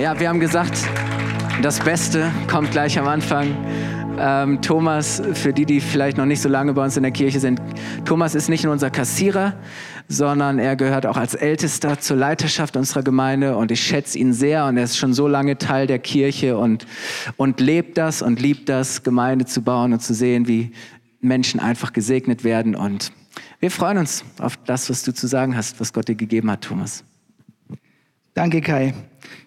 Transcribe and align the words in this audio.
Ja, 0.00 0.18
wir 0.18 0.30
haben 0.30 0.40
gesagt, 0.40 0.88
das 1.60 1.78
Beste 1.78 2.32
kommt 2.50 2.70
gleich 2.70 2.98
am 2.98 3.06
Anfang. 3.06 3.54
Ähm, 4.18 4.62
Thomas, 4.62 5.20
für 5.34 5.52
die, 5.52 5.66
die 5.66 5.82
vielleicht 5.82 6.16
noch 6.16 6.24
nicht 6.24 6.40
so 6.40 6.48
lange 6.48 6.72
bei 6.72 6.82
uns 6.82 6.96
in 6.96 7.02
der 7.02 7.12
Kirche 7.12 7.38
sind, 7.38 7.60
Thomas 8.06 8.34
ist 8.34 8.48
nicht 8.48 8.64
nur 8.64 8.72
unser 8.72 8.88
Kassierer, 8.88 9.52
sondern 10.08 10.58
er 10.58 10.74
gehört 10.74 11.04
auch 11.04 11.18
als 11.18 11.34
Ältester 11.34 12.00
zur 12.00 12.16
Leiterschaft 12.16 12.78
unserer 12.78 13.02
Gemeinde 13.02 13.58
und 13.58 13.70
ich 13.70 13.82
schätze 13.82 14.16
ihn 14.16 14.32
sehr 14.32 14.64
und 14.64 14.78
er 14.78 14.84
ist 14.84 14.96
schon 14.96 15.12
so 15.12 15.28
lange 15.28 15.58
Teil 15.58 15.86
der 15.86 15.98
Kirche 15.98 16.56
und, 16.56 16.86
und 17.36 17.60
lebt 17.60 17.98
das 17.98 18.22
und 18.22 18.40
liebt 18.40 18.70
das, 18.70 19.02
Gemeinde 19.02 19.44
zu 19.44 19.60
bauen 19.60 19.92
und 19.92 20.00
zu 20.00 20.14
sehen, 20.14 20.48
wie 20.48 20.72
Menschen 21.20 21.60
einfach 21.60 21.92
gesegnet 21.92 22.42
werden 22.42 22.74
und 22.74 23.12
wir 23.58 23.70
freuen 23.70 23.98
uns 23.98 24.24
auf 24.38 24.56
das, 24.64 24.88
was 24.88 25.02
du 25.02 25.12
zu 25.12 25.26
sagen 25.26 25.54
hast, 25.54 25.78
was 25.78 25.92
Gott 25.92 26.08
dir 26.08 26.14
gegeben 26.14 26.50
hat, 26.50 26.62
Thomas. 26.62 27.04
Danke, 28.34 28.60
Kai. 28.60 28.94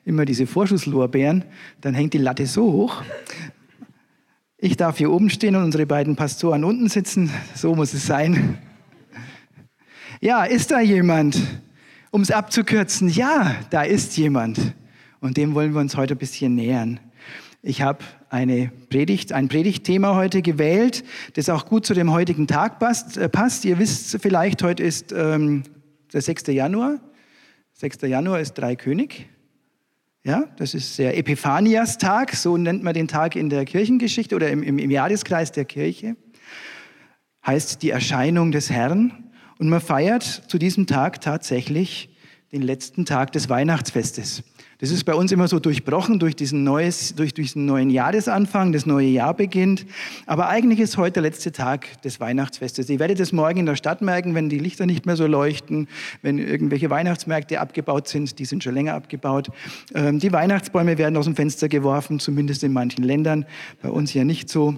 Immer 0.03 0.25
diese 0.25 0.45
Vorschusslorbeeren, 0.45 1.45
dann 1.79 1.93
hängt 1.93 2.13
die 2.13 2.17
Latte 2.17 2.45
so 2.45 2.71
hoch. 2.71 3.01
Ich 4.57 4.75
darf 4.75 4.97
hier 4.97 5.11
oben 5.11 5.29
stehen 5.29 5.55
und 5.55 5.63
unsere 5.63 5.85
beiden 5.85 6.15
Pastoren 6.15 6.63
unten 6.63 6.89
sitzen. 6.89 7.29
So 7.55 7.75
muss 7.75 7.93
es 7.93 8.05
sein. 8.05 8.57
Ja, 10.19 10.43
ist 10.43 10.71
da 10.71 10.81
jemand? 10.81 11.39
Um 12.11 12.21
es 12.21 12.31
abzukürzen, 12.31 13.09
ja, 13.09 13.55
da 13.69 13.83
ist 13.83 14.17
jemand. 14.17 14.59
Und 15.19 15.37
dem 15.37 15.55
wollen 15.55 15.73
wir 15.73 15.79
uns 15.79 15.95
heute 15.95 16.15
ein 16.15 16.17
bisschen 16.17 16.55
nähern. 16.55 16.99
Ich 17.61 17.81
habe 17.81 18.03
eine 18.29 18.71
Predigt, 18.89 19.31
ein 19.31 19.47
Predigtthema 19.47 20.15
heute 20.15 20.41
gewählt, 20.41 21.05
das 21.35 21.47
auch 21.47 21.65
gut 21.65 21.85
zu 21.85 21.93
dem 21.93 22.11
heutigen 22.11 22.47
Tag 22.47 22.79
passt. 22.79 23.17
Äh. 23.17 23.29
Ihr 23.63 23.79
wisst 23.79 24.17
vielleicht, 24.21 24.61
heute 24.63 24.83
ist 24.83 25.13
ähm, 25.13 25.63
der 26.11 26.21
6. 26.21 26.47
Januar. 26.47 26.99
6. 27.83 28.03
Januar 28.03 28.39
ist 28.39 28.53
Dreikönig. 28.53 29.27
Ja, 30.23 30.45
das 30.55 30.73
ist 30.73 30.97
der 30.99 31.17
Epiphanias-Tag, 31.17 32.33
so 32.33 32.55
nennt 32.55 32.81
man 32.81 32.93
den 32.93 33.09
Tag 33.09 33.35
in 33.35 33.49
der 33.49 33.65
Kirchengeschichte 33.65 34.37
oder 34.37 34.49
im, 34.49 34.63
im, 34.63 34.79
im 34.79 34.89
Jahreskreis 34.89 35.51
der 35.51 35.65
Kirche. 35.65 36.15
Heißt 37.45 37.81
die 37.81 37.89
Erscheinung 37.89 38.53
des 38.53 38.69
Herrn. 38.69 39.33
Und 39.59 39.67
man 39.67 39.81
feiert 39.81 40.23
zu 40.23 40.57
diesem 40.57 40.87
Tag 40.87 41.19
tatsächlich 41.19 42.15
den 42.53 42.61
letzten 42.61 43.03
Tag 43.03 43.33
des 43.33 43.49
Weihnachtsfestes. 43.49 44.43
Das 44.79 44.91
ist 44.91 45.03
bei 45.03 45.13
uns 45.13 45.31
immer 45.31 45.47
so 45.47 45.59
durchbrochen 45.59 46.19
durch 46.19 46.35
diesen, 46.35 46.63
neues, 46.63 47.15
durch 47.15 47.33
diesen 47.33 47.65
neuen 47.65 47.89
Jahresanfang, 47.89 48.71
das 48.71 48.85
neue 48.85 49.07
Jahr 49.07 49.33
beginnt. 49.33 49.85
Aber 50.25 50.49
eigentlich 50.49 50.79
ist 50.79 50.97
heute 50.97 51.13
der 51.13 51.23
letzte 51.23 51.51
Tag 51.51 52.01
des 52.01 52.19
Weihnachtsfestes. 52.19 52.89
Ihr 52.89 52.99
werdet 52.99 53.19
es 53.19 53.31
morgen 53.31 53.59
in 53.59 53.65
der 53.65 53.75
Stadt 53.75 54.01
merken, 54.01 54.35
wenn 54.35 54.49
die 54.49 54.59
Lichter 54.59 54.85
nicht 54.85 55.05
mehr 55.05 55.15
so 55.15 55.27
leuchten, 55.27 55.87
wenn 56.21 56.39
irgendwelche 56.39 56.89
Weihnachtsmärkte 56.89 57.59
abgebaut 57.59 58.07
sind, 58.07 58.39
die 58.39 58.45
sind 58.45 58.63
schon 58.63 58.73
länger 58.73 58.95
abgebaut. 58.95 59.49
Ähm, 59.93 60.19
die 60.19 60.31
Weihnachtsbäume 60.31 60.97
werden 60.97 61.17
aus 61.17 61.25
dem 61.25 61.35
Fenster 61.35 61.69
geworfen, 61.69 62.19
zumindest 62.19 62.63
in 62.63 62.73
manchen 62.73 63.03
Ländern, 63.03 63.45
bei 63.81 63.89
uns 63.89 64.13
ja 64.13 64.23
nicht 64.23 64.49
so. 64.49 64.75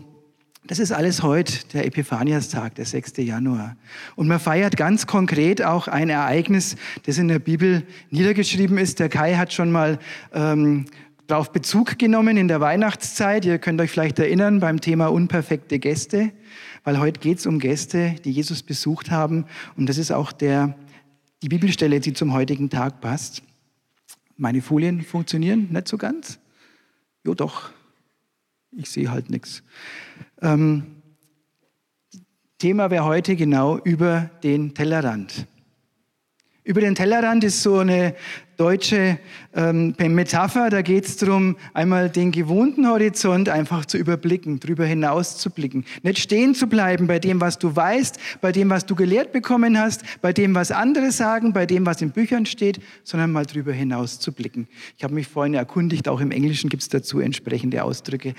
Das 0.68 0.80
ist 0.80 0.92
alles 0.92 1.22
heute, 1.22 1.60
der 1.74 1.86
Epiphaniastag, 1.86 2.74
der 2.74 2.86
6. 2.86 3.18
Januar. 3.18 3.76
Und 4.16 4.28
man 4.28 4.40
feiert 4.40 4.78
ganz 4.78 5.06
konkret 5.06 5.64
auch 5.64 5.88
ein 5.88 6.10
Ereignis, 6.10 6.76
das 7.06 7.20
in 7.20 7.28
der 7.28 7.38
Bibel 7.38 7.84
niedergeschrieben 8.10 8.80
ist. 8.80 9.00
Der 9.00 9.10
Kai 9.10 9.36
hat 9.36 9.54
schon 9.54 9.70
mal 9.70 10.00
ähm, 10.34 10.86
darauf 11.28 11.52
Bezug 11.52 12.00
genommen 12.00 12.36
in 12.36 12.48
der 12.48 12.62
Weihnachtszeit. 12.62 13.46
Ihr 13.46 13.60
könnt 13.60 13.80
euch 13.80 13.92
vielleicht 13.92 14.18
erinnern 14.18 14.60
beim 14.60 14.82
Thema 14.82 15.08
unperfekte 15.08 15.78
Gäste, 15.78 16.32
weil 16.84 16.98
heute 16.98 17.20
geht 17.20 17.38
es 17.38 17.46
um 17.46 17.60
Gäste, 17.60 18.16
die 18.26 18.32
Jesus 18.32 18.64
besucht 18.64 19.12
haben. 19.12 19.46
Und 19.78 19.88
das 19.88 20.00
ist 20.00 20.12
auch 20.12 20.32
der, 20.32 20.76
die 21.44 21.50
Bibelstelle, 21.50 22.00
die 22.00 22.14
zum 22.14 22.34
heutigen 22.34 22.72
Tag 22.72 23.02
passt. 23.02 23.44
Meine 24.36 24.64
Folien 24.64 25.04
funktionieren 25.04 25.68
nicht 25.72 25.88
so 25.88 25.98
ganz. 25.98 26.40
Jo, 27.24 27.36
doch. 27.36 27.70
Ich 28.72 28.90
sehe 28.90 29.12
halt 29.12 29.30
nichts. 29.30 29.64
Ähm, 30.42 31.02
Thema 32.58 32.90
wäre 32.90 33.06
heute 33.06 33.36
genau 33.36 33.78
über 33.78 34.30
den 34.44 34.74
Tellerrand. 34.74 35.46
Über 36.64 36.82
den 36.82 36.96
Tellerrand 36.96 37.44
ist 37.44 37.62
so 37.62 37.80
eine 37.80 38.16
deutsche 38.58 39.20
ähm, 39.54 39.96
Metapher. 40.00 40.70
Da 40.70 40.82
geht 40.82 41.06
es 41.06 41.18
darum, 41.18 41.56
einmal 41.74 42.10
den 42.10 42.32
gewohnten 42.32 42.88
Horizont 42.88 43.50
einfach 43.50 43.86
zu 43.86 43.98
überblicken, 43.98 44.60
darüber 44.60 44.86
hinaus 44.86 45.38
zu 45.38 45.50
blicken. 45.50 45.86
Nicht 46.04 46.20
stehen 46.20 46.56
zu 46.56 46.68
bleiben 46.68 47.08
bei 47.08 47.20
dem, 47.20 47.42
was 47.42 47.60
du 47.60 47.76
weißt, 47.76 48.20
bei 48.42 48.52
dem, 48.52 48.70
was 48.70 48.86
du 48.86 48.96
gelehrt 48.96 49.32
bekommen 49.32 49.78
hast, 49.80 50.04
bei 50.22 50.34
dem, 50.34 50.56
was 50.56 50.72
andere 50.72 51.12
sagen, 51.12 51.54
bei 51.54 51.66
dem, 51.66 51.86
was 51.86 52.02
in 52.02 52.12
Büchern 52.12 52.46
steht, 52.46 52.80
sondern 53.04 53.32
mal 53.32 53.46
darüber 53.46 53.74
hinaus 53.74 54.20
zu 54.20 54.32
blicken. 54.32 54.68
Ich 54.98 55.04
habe 55.04 55.14
mich 55.14 55.28
vorhin 55.28 55.54
erkundigt, 55.54 56.08
auch 56.08 56.22
im 56.22 56.32
Englischen 56.32 56.70
gibt 56.70 56.84
es 56.84 56.90
dazu 56.90 57.20
entsprechende 57.20 57.84
Ausdrücke. 57.84 58.34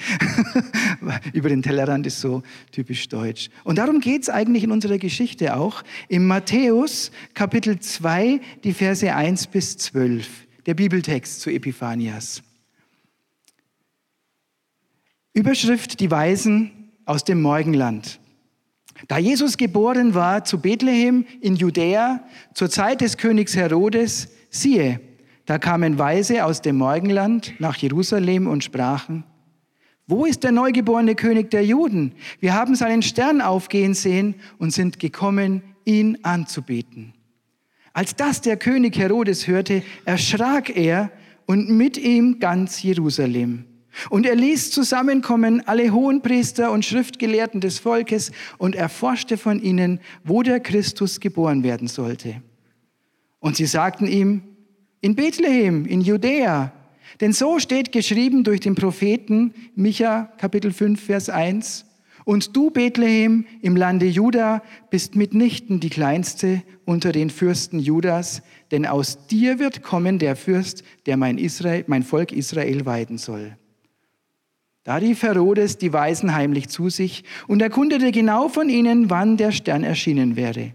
über 1.33 1.49
den 1.49 1.63
Tellerrand 1.63 2.07
ist 2.07 2.21
so 2.21 2.43
typisch 2.73 3.09
deutsch. 3.09 3.51
Und 3.65 3.79
darum 3.79 4.01
geht 4.01 4.23
es 4.23 4.31
eigentlich 4.31 4.65
in 4.65 4.71
unserer 4.71 4.99
Geschichte 4.99 5.57
auch. 5.57 5.83
Im 6.09 6.27
Matthäus 6.27 7.11
Kapitel 7.35 7.79
2, 7.79 8.41
die 8.65 8.73
Verse 8.73 9.15
1 9.15 9.49
bis 9.49 9.77
12. 9.77 10.06
12, 10.07 10.47
der 10.67 10.75
Bibeltext 10.75 11.41
zu 11.41 11.51
Epiphanias. 11.51 12.41
Überschrift 15.33 15.99
Die 15.99 16.11
Weisen 16.13 16.93
aus 17.05 17.25
dem 17.25 17.43
Morgenland. 17.43 18.21
Da 19.09 19.19
Jesus 19.19 19.57
geboren 19.57 20.15
war 20.15 20.45
zu 20.45 20.61
Bethlehem 20.61 21.27
in 21.41 21.57
Judäa 21.57 22.21
zur 22.55 22.71
Zeit 22.71 23.01
des 23.01 23.17
Königs 23.17 23.57
Herodes, 23.57 24.29
siehe, 24.49 25.01
da 25.45 25.59
kamen 25.59 25.99
Weise 25.99 26.45
aus 26.45 26.63
dem 26.63 26.77
Morgenland 26.77 27.55
nach 27.59 27.77
Jerusalem 27.77 28.47
und 28.47 28.63
sprachen, 28.63 29.25
wo 30.07 30.25
ist 30.25 30.45
der 30.45 30.53
neugeborene 30.53 31.17
König 31.17 31.51
der 31.51 31.65
Juden? 31.65 32.13
Wir 32.39 32.55
haben 32.55 32.77
seinen 32.77 33.03
Stern 33.03 33.41
aufgehen 33.41 33.95
sehen 33.95 34.37
und 34.59 34.73
sind 34.73 35.01
gekommen, 35.01 35.63
ihn 35.85 36.19
anzubeten. 36.23 37.16
Als 37.97 38.15
das 38.15 38.43
der 38.43 38.59
König 38.59 38.99
Herodes 38.99 39.47
hörte, 39.47 39.83
erschrak 40.05 40.77
er 40.77 41.11
und 41.47 41.71
mit 41.71 41.97
ihm 41.97 42.41
ganz 42.41 42.83
Jerusalem. 42.83 43.65
Und 44.11 44.27
er 44.27 44.35
ließ 44.35 44.71
zusammenkommen 44.71 45.67
alle 45.67 45.91
Hohenpriester 45.91 46.73
und 46.73 46.85
Schriftgelehrten 46.85 47.63
des 47.63 47.79
Volkes 47.79 48.33
und 48.59 48.75
erforschte 48.75 49.39
von 49.39 49.63
ihnen, 49.63 50.01
wo 50.25 50.43
der 50.43 50.61
Christus 50.61 51.21
geboren 51.21 51.63
werden 51.63 51.89
sollte. 51.89 52.43
Und 53.39 53.57
sie 53.57 53.65
sagten 53.65 54.07
ihm, 54.07 54.43
in 55.01 55.15
Bethlehem, 55.15 55.87
in 55.87 56.03
Judäa. 56.03 56.73
Denn 57.23 57.33
so 57.33 57.59
steht 57.59 57.93
geschrieben 57.93 58.45
durch 58.45 58.61
den 58.61 58.75
Propheten 58.75 59.55
Micha 59.75 60.31
Kapitel 60.37 60.71
5, 60.71 61.03
Vers 61.03 61.31
1. 61.31 61.86
Und 62.27 62.57
du, 62.57 62.71
Bethlehem, 62.71 63.47
im 63.63 63.77
Lande 63.77 64.07
Juda, 64.07 64.61
bist 64.91 65.15
mitnichten 65.15 65.79
die 65.79 65.91
kleinste 65.91 66.61
unter 66.85 67.13
den 67.13 67.31
Fürsten 67.31 67.79
Judas, 67.79 68.43
denn 68.73 68.85
aus 68.85 69.29
dir 69.29 69.61
wird 69.61 69.85
kommen 69.85 70.19
der 70.19 70.35
Fürst, 70.35 70.83
der 71.07 71.17
mein, 71.17 71.39
Israel, 71.39 71.85
mein 71.87 72.03
Volk 72.03 72.33
Israel 72.33 72.85
weiden 72.85 73.17
soll. 73.17 73.57
Da 74.83 74.97
rief 74.97 75.23
Herodes 75.23 75.79
die 75.79 75.93
Weisen 75.93 76.35
heimlich 76.35 76.69
zu 76.69 76.89
sich 76.89 77.23
und 77.47 77.63
erkundete 77.63 78.11
genau 78.11 78.49
von 78.49 78.69
ihnen, 78.69 79.09
wann 79.09 79.37
der 79.37 79.53
Stern 79.53 79.85
erschienen 79.85 80.35
wäre. 80.35 80.73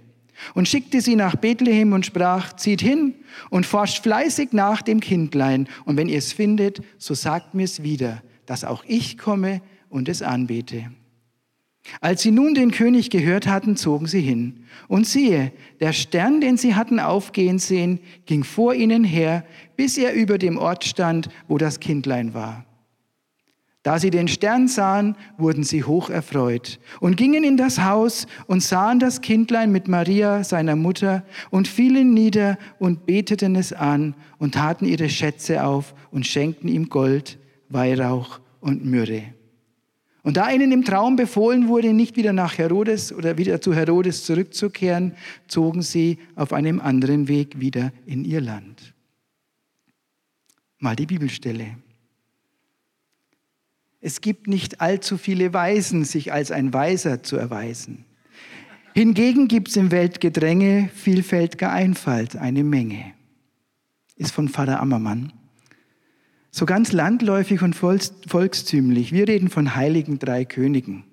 Und 0.54 0.70
schickte 0.70 1.02
sie 1.02 1.18
nach 1.18 1.36
Bethlehem 1.36 1.92
und 1.92 2.06
sprach, 2.06 2.54
zieht 2.54 2.80
hin 2.80 3.14
und 3.50 3.66
forscht 3.66 4.04
fleißig 4.04 4.54
nach 4.54 4.82
dem 4.82 5.02
Kindlein. 5.02 5.68
Und 5.84 5.98
wenn 5.98 6.08
ihr 6.08 6.20
es 6.20 6.32
findet, 6.32 6.82
so 6.98 7.14
sagt 7.14 7.56
mir's 7.56 7.84
wieder, 7.84 8.24
dass 8.46 8.64
auch 8.64 8.86
ich 8.88 9.18
komme 9.18 9.62
und 9.90 10.08
es 10.08 10.22
anbete. 10.22 10.92
Als 12.00 12.22
sie 12.22 12.32
nun 12.32 12.54
den 12.54 12.72
König 12.72 13.10
gehört 13.10 13.48
hatten, 13.48 13.76
zogen 13.76 14.08
sie 14.08 14.22
hin. 14.22 14.64
Und 14.88 15.06
siehe, 15.06 15.52
der 15.80 15.94
Stern, 15.94 16.40
den 16.40 16.58
sie 16.58 16.76
hatten 16.76 17.00
aufgehen 17.00 17.60
sehen, 17.60 18.00
ging 18.26 18.44
vor 18.44 18.74
ihnen 18.74 19.04
her, 19.04 19.44
bis 19.76 19.98
er 19.98 20.14
über 20.14 20.38
dem 20.38 20.58
Ort 20.58 20.86
stand, 20.86 21.30
wo 21.48 21.58
das 21.58 21.80
Kindlein 21.80 22.34
war. 22.34 22.66
Da 23.84 23.98
sie 23.98 24.12
den 24.12 24.28
Stern 24.28 24.68
sahen, 24.68 25.16
wurden 25.38 25.64
sie 25.64 25.84
hoch 25.84 26.12
erfreut 26.12 26.80
und 27.00 27.18
gingen 27.18 27.44
in 27.44 27.58
das 27.58 27.82
Haus 27.84 28.28
und 28.46 28.62
sahen 28.62 29.00
das 29.00 29.22
Kindlein 29.22 29.72
mit 29.72 29.88
Maria, 29.88 30.44
seiner 30.44 30.76
Mutter, 30.76 31.24
und 31.50 31.68
fielen 31.68 32.14
nieder 32.14 32.60
und 32.78 33.08
beteten 33.08 33.56
es 33.56 33.74
an 33.74 34.14
und 34.38 34.54
taten 34.54 34.86
ihre 34.86 35.10
Schätze 35.10 35.64
auf 35.64 35.96
und 36.12 36.28
schenkten 36.28 36.70
ihm 36.70 36.90
Gold, 36.90 37.40
Weihrauch 37.70 38.40
und 38.60 38.86
Myrrhe. 38.86 39.34
Und 40.24 40.38
da 40.38 40.52
ihnen 40.52 40.72
im 40.72 40.86
Traum 40.86 41.16
befohlen 41.16 41.68
wurde, 41.68 41.94
nicht 41.94 42.16
wieder 42.16 42.32
nach 42.32 42.58
Herodes 42.58 43.12
oder 43.12 43.38
wieder 43.38 43.60
zu 43.60 43.74
Herodes 43.74 44.24
zurückzukehren, 44.24 45.16
zogen 45.48 45.82
sie 45.82 46.20
auf 46.36 46.54
einem 46.54 46.80
anderen 46.80 47.28
Weg 47.28 47.60
wieder 47.60 47.92
in 48.06 48.24
ihr 48.24 48.42
Land. 48.42 48.94
Mal 50.78 50.96
die 50.96 51.08
Bibelstelle. 51.08 51.78
Es 54.00 54.22
gibt 54.22 54.48
nicht 54.48 54.82
allzu 54.82 55.18
viele 55.18 55.54
Weisen, 55.54 56.06
sich 56.06 56.34
als 56.34 56.52
ein 56.52 56.74
Weiser 56.74 57.24
zu 57.24 57.38
erweisen. 57.38 58.06
Hingegen 58.94 59.48
gibt 59.48 59.70
es 59.70 59.78
im 59.78 59.92
Weltgedränge 59.92 60.90
vielfältiger 60.94 61.72
Einfalt 61.72 62.36
eine 62.36 62.64
Menge. 62.64 63.14
Ist 64.16 64.34
von 64.34 64.50
Vater 64.50 64.80
Ammermann. 64.82 65.34
So 66.54 66.66
ganz 66.66 66.92
landläufig 66.92 67.62
und 67.62 67.76
volkstümlich. 67.76 69.14
Wir 69.14 69.26
reden 69.28 69.50
von 69.50 69.74
heiligen 69.76 70.20
drei 70.20 70.44
Königen. 70.44 71.06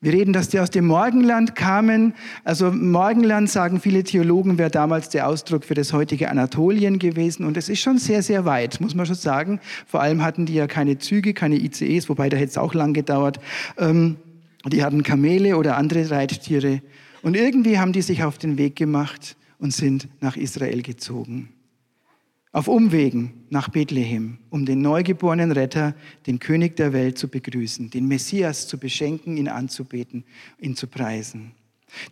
Wir 0.00 0.14
reden, 0.14 0.32
dass 0.32 0.48
die 0.48 0.58
aus 0.58 0.70
dem 0.70 0.86
Morgenland 0.86 1.54
kamen. 1.54 2.14
Also 2.42 2.70
Morgenland, 2.70 3.50
sagen 3.50 3.78
viele 3.78 4.04
Theologen, 4.04 4.56
wäre 4.56 4.70
damals 4.70 5.10
der 5.10 5.28
Ausdruck 5.28 5.64
für 5.64 5.74
das 5.74 5.92
heutige 5.92 6.30
Anatolien 6.30 6.98
gewesen. 6.98 7.44
Und 7.44 7.58
es 7.58 7.68
ist 7.68 7.80
schon 7.80 7.98
sehr, 7.98 8.22
sehr 8.22 8.46
weit, 8.46 8.80
muss 8.80 8.94
man 8.94 9.04
schon 9.04 9.16
sagen. 9.16 9.60
Vor 9.86 10.00
allem 10.00 10.22
hatten 10.22 10.46
die 10.46 10.54
ja 10.54 10.66
keine 10.66 10.98
Züge, 10.98 11.34
keine 11.34 11.56
ICEs, 11.56 12.08
wobei 12.08 12.30
da 12.30 12.38
hätte 12.38 12.50
es 12.50 12.58
auch 12.58 12.72
lang 12.72 12.94
gedauert. 12.94 13.38
Ähm, 13.76 14.16
die 14.64 14.82
hatten 14.82 15.02
Kamele 15.02 15.58
oder 15.58 15.76
andere 15.76 16.10
Reittiere. 16.10 16.80
Und 17.22 17.36
irgendwie 17.36 17.78
haben 17.78 17.92
die 17.92 18.02
sich 18.02 18.24
auf 18.24 18.38
den 18.38 18.56
Weg 18.56 18.76
gemacht 18.76 19.36
und 19.58 19.74
sind 19.74 20.08
nach 20.20 20.36
Israel 20.36 20.82
gezogen 20.82 21.50
auf 22.56 22.68
Umwegen 22.68 23.34
nach 23.50 23.68
Bethlehem, 23.68 24.38
um 24.48 24.64
den 24.64 24.80
neugeborenen 24.80 25.52
Retter, 25.52 25.94
den 26.26 26.38
König 26.38 26.74
der 26.76 26.94
Welt 26.94 27.18
zu 27.18 27.28
begrüßen, 27.28 27.90
den 27.90 28.08
Messias 28.08 28.66
zu 28.66 28.78
beschenken, 28.78 29.36
ihn 29.36 29.48
anzubeten, 29.48 30.24
ihn 30.58 30.74
zu 30.74 30.86
preisen. 30.86 31.52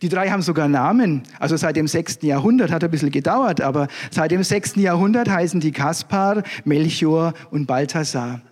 Die 0.03 0.11
drei 0.11 0.29
haben 0.29 0.43
sogar 0.43 0.69
Namen. 0.69 1.23
Also 1.39 1.57
seit 1.57 1.77
dem 1.77 1.89
6. 1.89 2.19
Jahrhundert 2.21 2.71
hat 2.71 2.85
ein 2.85 2.91
bisschen 2.91 3.11
gedauert, 3.11 3.63
aber 3.63 3.89
seit 4.11 4.33
dem 4.33 4.43
6. 4.43 4.77
Jahrhundert 4.77 5.31
heißen 5.31 5.61
die 5.61 5.73
Kaspar, 5.73 6.43
Melchior 6.67 7.33
und 7.51 7.65
Balthasar. 7.65 8.43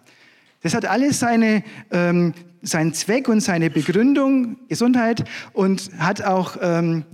Das 0.63 0.73
hat 0.73 0.87
alles 0.87 1.21
seine, 1.21 1.63
ähm, 1.91 2.33
seinen 2.63 2.95
Zweck 2.95 3.29
und 3.29 3.41
seine 3.41 3.69
Begründung, 3.69 4.57
Gesundheit, 4.67 5.25
und 5.53 5.91
hat 5.99 6.23
auch 6.23 6.57
ähm, 6.63 7.05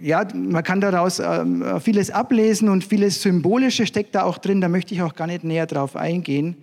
ja, 0.00 0.26
man 0.34 0.62
kann 0.62 0.80
daraus 0.80 1.18
äh, 1.18 1.80
vieles 1.80 2.10
ablesen 2.10 2.68
und 2.68 2.84
vieles 2.84 3.22
Symbolische 3.22 3.86
steckt 3.86 4.14
da 4.14 4.22
auch 4.22 4.38
drin. 4.38 4.60
Da 4.60 4.68
möchte 4.68 4.94
ich 4.94 5.02
auch 5.02 5.14
gar 5.14 5.26
nicht 5.26 5.44
näher 5.44 5.66
drauf 5.66 5.96
eingehen. 5.96 6.56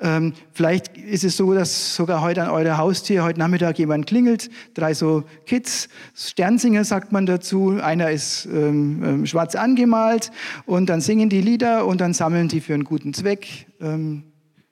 Ähm, 0.00 0.32
vielleicht 0.52 0.96
ist 0.96 1.24
es 1.24 1.36
so, 1.36 1.54
dass 1.54 1.94
sogar 1.94 2.20
heute 2.20 2.42
an 2.42 2.50
eurer 2.50 2.76
Haustür 2.76 3.24
heute 3.24 3.38
Nachmittag 3.38 3.78
jemand 3.78 4.06
klingelt. 4.06 4.50
Drei 4.74 4.94
so 4.94 5.24
Kids, 5.46 5.88
Sternsinger 6.14 6.84
sagt 6.84 7.12
man 7.12 7.26
dazu. 7.26 7.78
Einer 7.80 8.10
ist 8.10 8.46
ähm, 8.46 9.02
ähm, 9.04 9.26
schwarz 9.26 9.54
angemalt 9.54 10.30
und 10.66 10.88
dann 10.88 11.00
singen 11.00 11.28
die 11.28 11.40
Lieder 11.40 11.86
und 11.86 12.00
dann 12.00 12.14
sammeln 12.14 12.48
die 12.48 12.60
für 12.60 12.74
einen 12.74 12.84
guten 12.84 13.14
Zweck. 13.14 13.66
Ähm, 13.80 14.24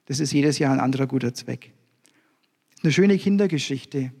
das 0.05 0.19
ist 0.19 0.31
jedes 0.31 0.59
Jahr 0.59 0.73
ein 0.73 0.79
anderer 0.79 1.07
guter 1.07 1.33
Zweck. 1.33 1.71
Eine 2.83 2.91
schöne 2.91 3.17
Kindergeschichte. 3.17 4.11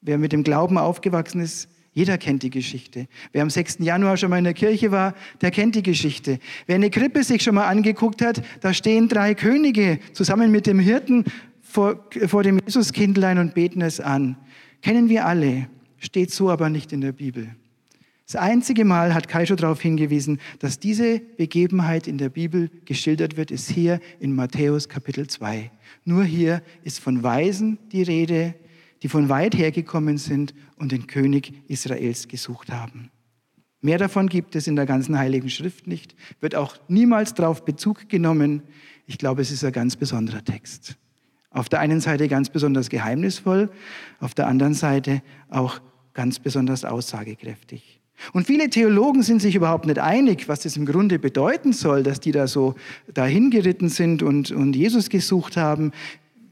Wer 0.00 0.18
mit 0.18 0.32
dem 0.32 0.44
Glauben 0.44 0.78
aufgewachsen 0.78 1.40
ist, 1.40 1.68
jeder 1.96 2.18
kennt 2.18 2.42
die 2.42 2.50
Geschichte. 2.50 3.08
Wer 3.32 3.40
am 3.40 3.48
6. 3.48 3.78
Januar 3.78 4.18
schon 4.18 4.28
mal 4.28 4.36
in 4.36 4.44
der 4.44 4.52
Kirche 4.52 4.90
war, 4.90 5.14
der 5.40 5.50
kennt 5.50 5.76
die 5.76 5.82
Geschichte. 5.82 6.38
Wer 6.66 6.74
eine 6.74 6.90
Krippe 6.90 7.24
sich 7.24 7.42
schon 7.42 7.54
mal 7.54 7.68
angeguckt 7.68 8.20
hat, 8.20 8.42
da 8.60 8.74
stehen 8.74 9.08
drei 9.08 9.34
Könige 9.34 9.98
zusammen 10.12 10.50
mit 10.50 10.66
dem 10.66 10.78
Hirten 10.78 11.24
vor, 11.62 12.04
vor 12.26 12.42
dem 12.42 12.58
Jesuskindlein 12.58 13.38
und 13.38 13.54
beten 13.54 13.80
es 13.80 13.98
an. 13.98 14.36
Kennen 14.82 15.08
wir 15.08 15.24
alle, 15.24 15.68
steht 15.96 16.30
so 16.30 16.50
aber 16.50 16.68
nicht 16.68 16.92
in 16.92 17.00
der 17.00 17.12
Bibel. 17.12 17.56
Das 18.26 18.36
einzige 18.36 18.84
Mal 18.84 19.14
hat 19.14 19.26
Kai 19.26 19.46
schon 19.46 19.56
darauf 19.56 19.80
hingewiesen, 19.80 20.38
dass 20.58 20.78
diese 20.78 21.20
Begebenheit 21.38 22.06
in 22.06 22.18
der 22.18 22.28
Bibel 22.28 22.70
geschildert 22.84 23.38
wird, 23.38 23.50
ist 23.50 23.70
hier 23.70 24.00
in 24.20 24.34
Matthäus 24.34 24.90
Kapitel 24.90 25.28
2. 25.28 25.70
Nur 26.04 26.24
hier 26.24 26.60
ist 26.84 27.00
von 27.00 27.22
Weisen 27.22 27.78
die 27.90 28.02
Rede, 28.02 28.54
die 29.02 29.08
von 29.08 29.28
weit 29.28 29.56
her 29.56 29.70
gekommen 29.70 30.18
sind 30.18 30.54
und 30.76 30.92
den 30.92 31.06
König 31.06 31.52
Israels 31.68 32.28
gesucht 32.28 32.72
haben. 32.72 33.10
Mehr 33.80 33.98
davon 33.98 34.28
gibt 34.28 34.56
es 34.56 34.66
in 34.66 34.76
der 34.76 34.86
ganzen 34.86 35.18
Heiligen 35.18 35.50
Schrift 35.50 35.86
nicht, 35.86 36.16
wird 36.40 36.54
auch 36.54 36.76
niemals 36.88 37.34
darauf 37.34 37.64
Bezug 37.64 38.08
genommen. 38.08 38.62
Ich 39.06 39.18
glaube, 39.18 39.42
es 39.42 39.50
ist 39.50 39.64
ein 39.64 39.72
ganz 39.72 39.96
besonderer 39.96 40.44
Text. 40.44 40.96
Auf 41.50 41.68
der 41.68 41.80
einen 41.80 42.00
Seite 42.00 42.28
ganz 42.28 42.50
besonders 42.50 42.88
geheimnisvoll, 42.88 43.70
auf 44.18 44.34
der 44.34 44.46
anderen 44.46 44.74
Seite 44.74 45.22
auch 45.48 45.80
ganz 46.14 46.38
besonders 46.38 46.84
aussagekräftig. 46.84 48.00
Und 48.32 48.46
viele 48.46 48.70
Theologen 48.70 49.22
sind 49.22 49.40
sich 49.42 49.54
überhaupt 49.54 49.86
nicht 49.86 49.98
einig, 49.98 50.48
was 50.48 50.60
das 50.60 50.76
im 50.76 50.86
Grunde 50.86 51.18
bedeuten 51.18 51.72
soll, 51.72 52.02
dass 52.02 52.18
die 52.18 52.32
da 52.32 52.46
so 52.46 52.74
dahin 53.12 53.50
geritten 53.50 53.88
sind 53.88 54.22
und, 54.22 54.50
und 54.50 54.74
Jesus 54.74 55.10
gesucht 55.10 55.56
haben. 55.56 55.92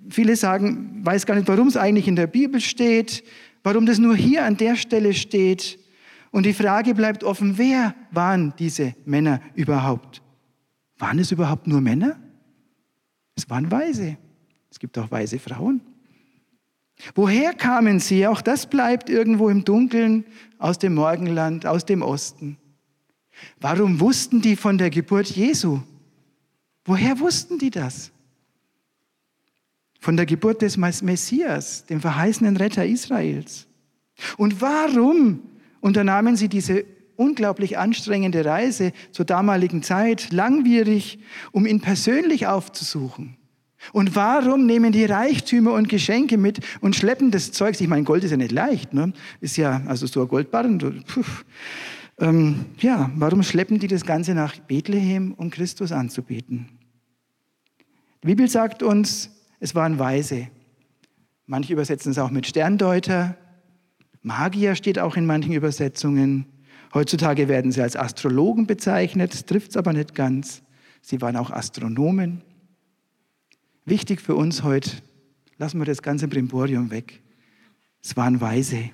Viele 0.08 0.36
sagen, 0.36 1.00
weiß 1.04 1.26
gar 1.26 1.34
nicht, 1.34 1.48
warum 1.48 1.68
es 1.68 1.76
eigentlich 1.76 2.08
in 2.08 2.16
der 2.16 2.26
Bibel 2.26 2.60
steht, 2.60 3.24
warum 3.62 3.86
das 3.86 3.98
nur 3.98 4.16
hier 4.16 4.44
an 4.44 4.56
der 4.56 4.76
Stelle 4.76 5.14
steht. 5.14 5.78
Und 6.30 6.46
die 6.46 6.52
Frage 6.52 6.94
bleibt 6.94 7.24
offen, 7.24 7.58
wer 7.58 7.94
waren 8.10 8.52
diese 8.58 8.94
Männer 9.04 9.40
überhaupt? 9.54 10.22
Waren 10.98 11.18
es 11.18 11.32
überhaupt 11.32 11.66
nur 11.66 11.80
Männer? 11.80 12.18
Es 13.36 13.48
waren 13.50 13.70
Weise. 13.70 14.16
Es 14.70 14.78
gibt 14.78 14.98
auch 14.98 15.10
weise 15.10 15.38
Frauen. 15.38 15.80
Woher 17.14 17.52
kamen 17.52 18.00
sie? 18.00 18.26
Auch 18.26 18.40
das 18.40 18.66
bleibt 18.66 19.10
irgendwo 19.10 19.48
im 19.48 19.64
Dunkeln, 19.64 20.24
aus 20.58 20.78
dem 20.78 20.94
Morgenland, 20.94 21.66
aus 21.66 21.84
dem 21.84 22.02
Osten. 22.02 22.56
Warum 23.60 24.00
wussten 24.00 24.40
die 24.40 24.56
von 24.56 24.78
der 24.78 24.90
Geburt 24.90 25.28
Jesu? 25.28 25.80
Woher 26.84 27.18
wussten 27.18 27.58
die 27.58 27.70
das? 27.70 28.12
Von 30.04 30.18
der 30.18 30.26
Geburt 30.26 30.60
des 30.60 30.76
Messias, 30.76 31.86
dem 31.86 31.98
verheißenen 31.98 32.58
Retter 32.58 32.84
Israels. 32.84 33.66
Und 34.36 34.60
warum 34.60 35.40
unternahmen 35.80 36.36
sie 36.36 36.50
diese 36.50 36.84
unglaublich 37.16 37.78
anstrengende 37.78 38.44
Reise 38.44 38.92
zur 39.12 39.24
damaligen 39.24 39.82
Zeit, 39.82 40.30
langwierig, 40.30 41.20
um 41.52 41.64
ihn 41.64 41.80
persönlich 41.80 42.46
aufzusuchen? 42.46 43.38
Und 43.94 44.14
warum 44.14 44.66
nehmen 44.66 44.92
die 44.92 45.06
Reichtümer 45.06 45.72
und 45.72 45.88
Geschenke 45.88 46.36
mit 46.36 46.60
und 46.82 46.94
schleppen 46.94 47.30
das 47.30 47.52
Zeug? 47.52 47.80
Ich 47.80 47.88
meine, 47.88 48.04
Gold 48.04 48.24
ist 48.24 48.30
ja 48.30 48.36
nicht 48.36 48.52
leicht, 48.52 48.92
ne? 48.92 49.14
Ist 49.40 49.56
ja, 49.56 49.80
also 49.86 50.06
so 50.06 50.20
ein 50.20 50.28
Goldbarren. 50.28 51.02
Ähm, 52.20 52.66
ja, 52.78 53.10
warum 53.16 53.42
schleppen 53.42 53.78
die 53.78 53.88
das 53.88 54.04
Ganze 54.04 54.34
nach 54.34 54.58
Bethlehem, 54.58 55.32
um 55.32 55.48
Christus 55.50 55.92
anzubeten? 55.92 56.68
Die 58.22 58.26
Bibel 58.26 58.48
sagt 58.48 58.82
uns, 58.82 59.30
es 59.64 59.74
waren 59.74 59.98
Weise. 59.98 60.48
Manche 61.46 61.72
übersetzen 61.72 62.12
es 62.12 62.18
auch 62.18 62.30
mit 62.30 62.46
Sterndeuter. 62.46 63.34
Magier 64.20 64.74
steht 64.74 64.98
auch 64.98 65.16
in 65.16 65.24
manchen 65.24 65.54
Übersetzungen. 65.54 66.44
Heutzutage 66.92 67.48
werden 67.48 67.72
sie 67.72 67.80
als 67.80 67.96
Astrologen 67.96 68.66
bezeichnet, 68.66 69.46
trifft 69.46 69.70
es 69.70 69.78
aber 69.78 69.94
nicht 69.94 70.14
ganz. 70.14 70.60
Sie 71.00 71.22
waren 71.22 71.36
auch 71.36 71.50
Astronomen. 71.50 72.42
Wichtig 73.86 74.20
für 74.20 74.34
uns 74.34 74.64
heute, 74.64 74.90
lassen 75.56 75.78
wir 75.78 75.86
das 75.86 76.02
ganze 76.02 76.28
Brimborium 76.28 76.90
weg. 76.90 77.22
Es 78.02 78.18
waren 78.18 78.42
Weise. 78.42 78.90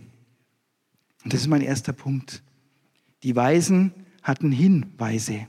Und 1.25 1.33
das 1.33 1.41
ist 1.41 1.49
mein 1.49 1.63
erster 1.63 1.93
Punkt. 1.93 2.45
Die 3.25 3.35
Weisen 3.35 3.93
hatten 4.23 4.53
Hinweise. 4.53 5.49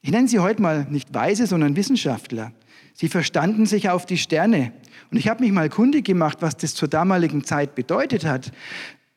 Ich 0.00 0.10
nenne 0.10 0.28
sie 0.28 0.38
heute 0.38 0.62
mal 0.62 0.86
nicht 0.90 1.12
Weise, 1.12 1.46
sondern 1.46 1.76
Wissenschaftler. 1.76 2.52
Sie 2.94 3.08
verstanden 3.08 3.66
sich 3.66 3.90
auf 3.90 4.06
die 4.06 4.18
Sterne. 4.18 4.72
Und 5.10 5.18
ich 5.18 5.28
habe 5.28 5.42
mich 5.42 5.52
mal 5.52 5.68
kundig 5.68 6.04
gemacht, 6.04 6.38
was 6.40 6.56
das 6.56 6.74
zur 6.74 6.88
damaligen 6.88 7.44
Zeit 7.44 7.74
bedeutet 7.74 8.24
hat. 8.24 8.52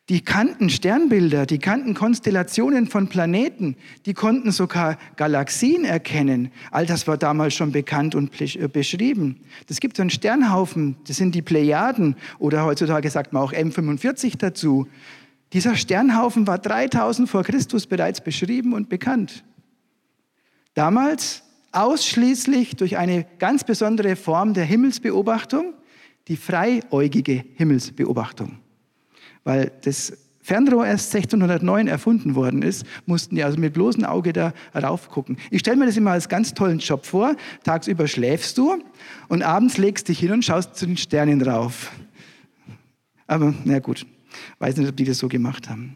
Die 0.10 0.22
kannten 0.22 0.70
Sternbilder, 0.70 1.46
die 1.46 1.60
kannten 1.60 1.94
Konstellationen 1.94 2.88
von 2.88 3.08
Planeten, 3.08 3.78
die 4.06 4.14
konnten 4.14 4.52
sogar 4.52 4.98
Galaxien 5.16 5.86
erkennen. 5.86 6.52
All 6.72 6.86
das 6.86 7.08
war 7.08 7.18
damals 7.18 7.54
schon 7.54 7.72
bekannt 7.72 8.14
und 8.14 8.30
äh, 8.42 8.68
beschrieben. 8.68 9.40
Das 9.68 9.80
gibt 9.80 9.96
so 9.96 10.02
einen 10.02 10.10
Sternhaufen, 10.10 10.98
das 11.08 11.18
sind 11.18 11.34
die 11.34 11.42
Plejaden 11.42 12.16
oder 12.40 12.66
heutzutage 12.66 13.10
sagt 13.10 13.32
man 13.32 13.44
auch 13.44 13.54
M45 13.54 14.38
dazu. 14.38 14.88
Dieser 15.54 15.76
Sternhaufen 15.76 16.48
war 16.48 16.58
3000 16.58 17.30
vor 17.30 17.44
Christus 17.44 17.88
bereits 17.88 18.22
beschrieben 18.22 18.74
und 18.74 18.90
bekannt. 18.90 19.44
Damals 20.74 21.44
ausschließlich 21.72 22.76
durch 22.76 22.98
eine 22.98 23.26
ganz 23.40 23.64
besondere 23.64 24.16
Form 24.16 24.54
der 24.54 24.66
Himmelsbeobachtung, 24.66 25.74
die 26.28 26.38
freiäugige 26.38 27.44
Himmelsbeobachtung. 27.56 28.60
Weil 29.44 29.72
das 29.84 30.14
Fernrohr 30.44 30.86
erst 30.86 31.14
1609 31.14 31.88
erfunden 31.88 32.36
worden 32.36 32.62
ist, 32.62 32.86
mussten 33.06 33.36
die 33.36 33.44
also 33.44 33.60
mit 33.60 33.74
bloßem 33.74 34.06
Auge 34.06 34.34
da 34.34 34.54
raufgucken. 34.76 35.38
Ich 35.52 35.60
stelle 35.60 35.78
mir 35.78 35.86
das 35.86 35.98
immer 35.98 36.12
als 36.12 36.30
ganz 36.30 36.54
tollen 36.54 36.80
Job 36.80 37.06
vor. 37.06 37.36
Tagsüber 37.64 38.08
schläfst 38.08 38.58
du 38.58 38.84
und 39.28 39.44
abends 39.44 39.78
legst 39.78 40.08
dich 40.08 40.20
hin 40.20 40.32
und 40.32 40.44
schaust 40.44 40.76
zu 40.76 40.86
den 40.88 40.98
Sternen 40.98 41.42
rauf. 41.42 41.92
Aber 43.28 43.54
na 43.64 43.80
gut, 43.80 44.06
weiß 44.60 44.78
nicht, 44.78 44.90
ob 44.90 44.98
die 44.98 45.06
das 45.06 45.20
so 45.20 45.28
gemacht 45.28 45.70
haben. 45.70 45.96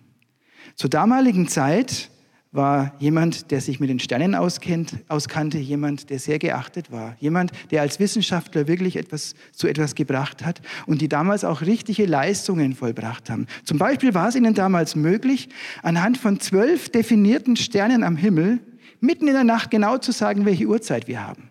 Zur 0.76 0.90
damaligen 0.90 1.48
Zeit 1.48 2.10
war 2.56 2.94
jemand, 3.00 3.52
der 3.52 3.62
sich 3.62 3.80
mit 3.80 3.90
den 3.90 4.00
Sternen 4.00 4.36
auskennt, 4.36 4.98
auskannte, 5.08 5.58
jemand, 5.58 6.10
der 6.10 6.20
sehr 6.20 6.40
geachtet 6.40 6.92
war, 6.92 7.16
jemand, 7.20 7.52
der 7.72 7.82
als 7.82 8.00
Wissenschaftler 8.00 8.68
wirklich 8.68 8.96
etwas 8.96 9.36
zu 9.52 9.68
etwas 9.68 9.96
gebracht 9.96 10.46
hat 10.46 10.62
und 10.86 11.02
die 11.02 11.10
damals 11.10 11.44
auch 11.44 11.62
richtige 11.62 12.06
Leistungen 12.06 12.76
vollbracht 12.76 13.30
haben. 13.30 13.48
Zum 13.64 13.78
Beispiel 13.78 14.14
war 14.14 14.30
es 14.30 14.36
ihnen 14.36 14.54
damals 14.54 14.96
möglich, 14.96 15.50
anhand 15.84 16.18
von 16.18 16.40
zwölf 16.40 16.90
definierten 16.90 17.56
Sternen 17.56 18.04
am 18.04 18.16
Himmel 18.18 18.60
mitten 19.00 19.28
in 19.28 19.34
der 19.34 19.44
Nacht 19.44 19.72
genau 19.72 19.98
zu 19.98 20.12
sagen, 20.12 20.46
welche 20.46 20.66
Uhrzeit 20.66 21.08
wir 21.08 21.26
haben. 21.26 21.50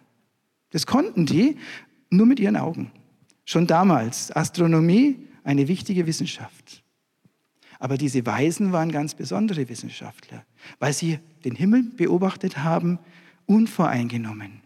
Das 0.71 0.87
konnten 0.87 1.27
die 1.27 1.57
nur 2.11 2.27
mit 2.27 2.41
ihren 2.41 2.57
Augen. 2.57 2.91
Schon 3.45 3.67
damals, 3.67 4.35
Astronomie, 4.35 5.29
eine 5.45 5.69
wichtige 5.69 6.07
Wissenschaft. 6.07 6.84
Aber 7.85 7.99
diese 7.99 8.25
Weisen 8.25 8.73
waren 8.73 8.91
ganz 8.91 9.13
besondere 9.13 9.69
Wissenschaftler, 9.69 10.47
weil 10.79 10.95
sie 10.95 11.19
den 11.45 11.55
Himmel 11.55 11.83
beobachtet 11.83 12.65
haben, 12.65 12.99
unvoreingenommen. 13.45 14.63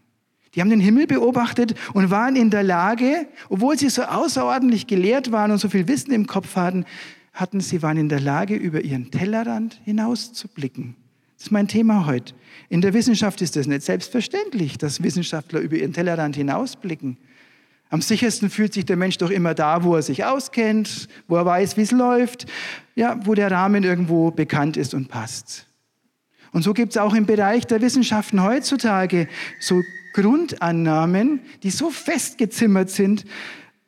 Die 0.55 0.61
haben 0.61 0.71
den 0.71 0.79
Himmel 0.79 1.09
beobachtet 1.09 1.75
und 1.95 2.13
waren 2.13 2.37
in 2.37 2.51
der 2.51 2.63
Lage, 2.63 3.27
obwohl 3.49 3.77
sie 3.77 3.89
so 3.89 4.03
außerordentlich 4.03 4.87
gelehrt 4.87 5.33
waren 5.33 5.51
und 5.51 5.59
so 5.59 5.69
viel 5.69 5.89
Wissen 5.89 6.13
im 6.13 6.29
Kopf 6.29 6.55
hatten, 6.55 6.85
hatten 7.33 7.59
sie 7.59 7.83
waren 7.83 7.97
in 7.97 8.09
der 8.09 8.21
Lage, 8.21 8.55
über 8.55 8.83
ihren 8.83 9.11
Tellerrand 9.11 9.81
hinauszublicken. 9.85 10.95
Das 11.39 11.47
ist 11.47 11.51
mein 11.51 11.67
Thema 11.67 12.07
heute. 12.07 12.35
In 12.69 12.83
der 12.83 12.95
Wissenschaft 12.95 13.43
ist 13.43 13.57
das 13.57 13.67
nicht 13.67 13.83
selbstverständlich, 13.83 14.79
dass 14.79 15.03
Wissenschaftler 15.03 15.59
über 15.59 15.75
ihren 15.75 15.93
Tellerrand 15.93 16.37
hinausblicken. 16.37 17.17
Am 17.91 18.03
sichersten 18.03 18.51
fühlt 18.51 18.75
sich 18.75 18.85
der 18.85 18.97
Mensch 18.97 19.17
doch 19.19 19.31
immer 19.31 19.55
da, 19.55 19.83
wo 19.83 19.97
er 19.97 20.03
sich 20.03 20.25
auskennt, 20.25 21.09
wo 21.27 21.37
er 21.37 21.47
weiß, 21.47 21.77
wie 21.77 21.83
es 21.83 21.91
läuft, 21.91 22.47
ja, 22.95 23.19
wo 23.25 23.35
der 23.35 23.51
Rahmen 23.51 23.83
irgendwo 23.83 24.31
bekannt 24.31 24.77
ist 24.77 24.93
und 24.93 25.09
passt. 25.09 25.67
Und 26.53 26.63
so 26.63 26.75
gibt 26.75 26.93
es 26.93 26.99
auch 26.99 27.15
im 27.15 27.27
Bereich 27.27 27.67
der 27.67 27.81
Wissenschaften 27.81 28.43
heutzutage 28.43 29.29
so 29.61 29.81
Grundannahmen, 30.13 31.41
die 31.63 31.71
so 31.71 31.91
festgezimmert 31.91 32.91
sind, 32.91 33.25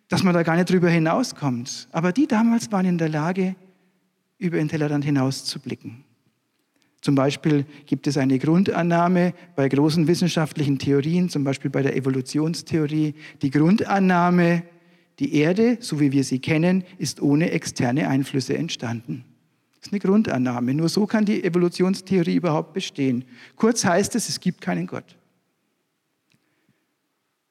dass 0.09 0.23
man 0.23 0.35
da 0.35 0.43
gar 0.43 0.57
nicht 0.57 0.71
drüber 0.71 0.89
hinauskommt. 0.89 1.89
Aber 1.93 2.13
die 2.13 2.27
damals 2.27 2.71
waren 2.73 2.87
in 2.87 2.99
der 2.99 3.09
Lage, 3.09 3.55
über 4.39 4.57
den 4.57 4.69
Tellerrand 4.69 5.05
hinauszublicken. 5.05 6.05
Zum 7.01 7.15
Beispiel 7.15 7.65
gibt 7.87 8.07
es 8.07 8.19
eine 8.19 8.39
Grundannahme 8.39 9.33
bei 9.57 9.69
großen 9.69 10.07
wissenschaftlichen 10.07 10.79
Theorien, 10.79 11.31
zum 11.31 11.45
Beispiel 11.45 11.71
bei 11.71 11.83
der 11.83 11.97
Evolutionstheorie, 11.97 13.15
die 13.41 13.51
Grundannahme, 13.51 14.63
die 15.19 15.35
Erde, 15.35 15.79
so 15.81 15.99
wie 15.99 16.13
wir 16.13 16.25
sie 16.25 16.41
kennen, 16.41 16.85
ist 16.99 17.23
ohne 17.23 17.51
externe 17.53 18.09
Einflüsse 18.09 18.57
entstanden. 18.57 19.25
Das 19.79 19.87
ist 19.87 19.93
eine 19.93 20.01
Grundannahme. 20.01 20.75
Nur 20.75 20.91
so 20.91 21.07
kann 21.07 21.25
die 21.25 21.43
Evolutionstheorie 21.43 22.35
überhaupt 22.35 22.75
bestehen. 22.75 23.25
Kurz 23.57 23.85
heißt 23.85 24.15
es, 24.15 24.29
es 24.29 24.41
gibt 24.41 24.61
keinen 24.61 24.87
Gott. 24.87 25.17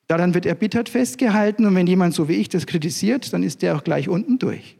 Daran 0.06 0.34
wird 0.34 0.48
erbittert 0.48 0.90
festgehalten 0.90 1.66
und 1.66 1.76
wenn 1.76 1.86
jemand 1.86 2.16
so 2.16 2.28
wie 2.28 2.34
ich 2.34 2.50
das 2.50 2.66
kritisiert, 2.66 3.32
dann 3.32 3.44
ist 3.44 3.62
der 3.62 3.76
auch 3.76 3.84
gleich 3.84 4.10
unten 4.10 4.40
durch. 4.40 4.79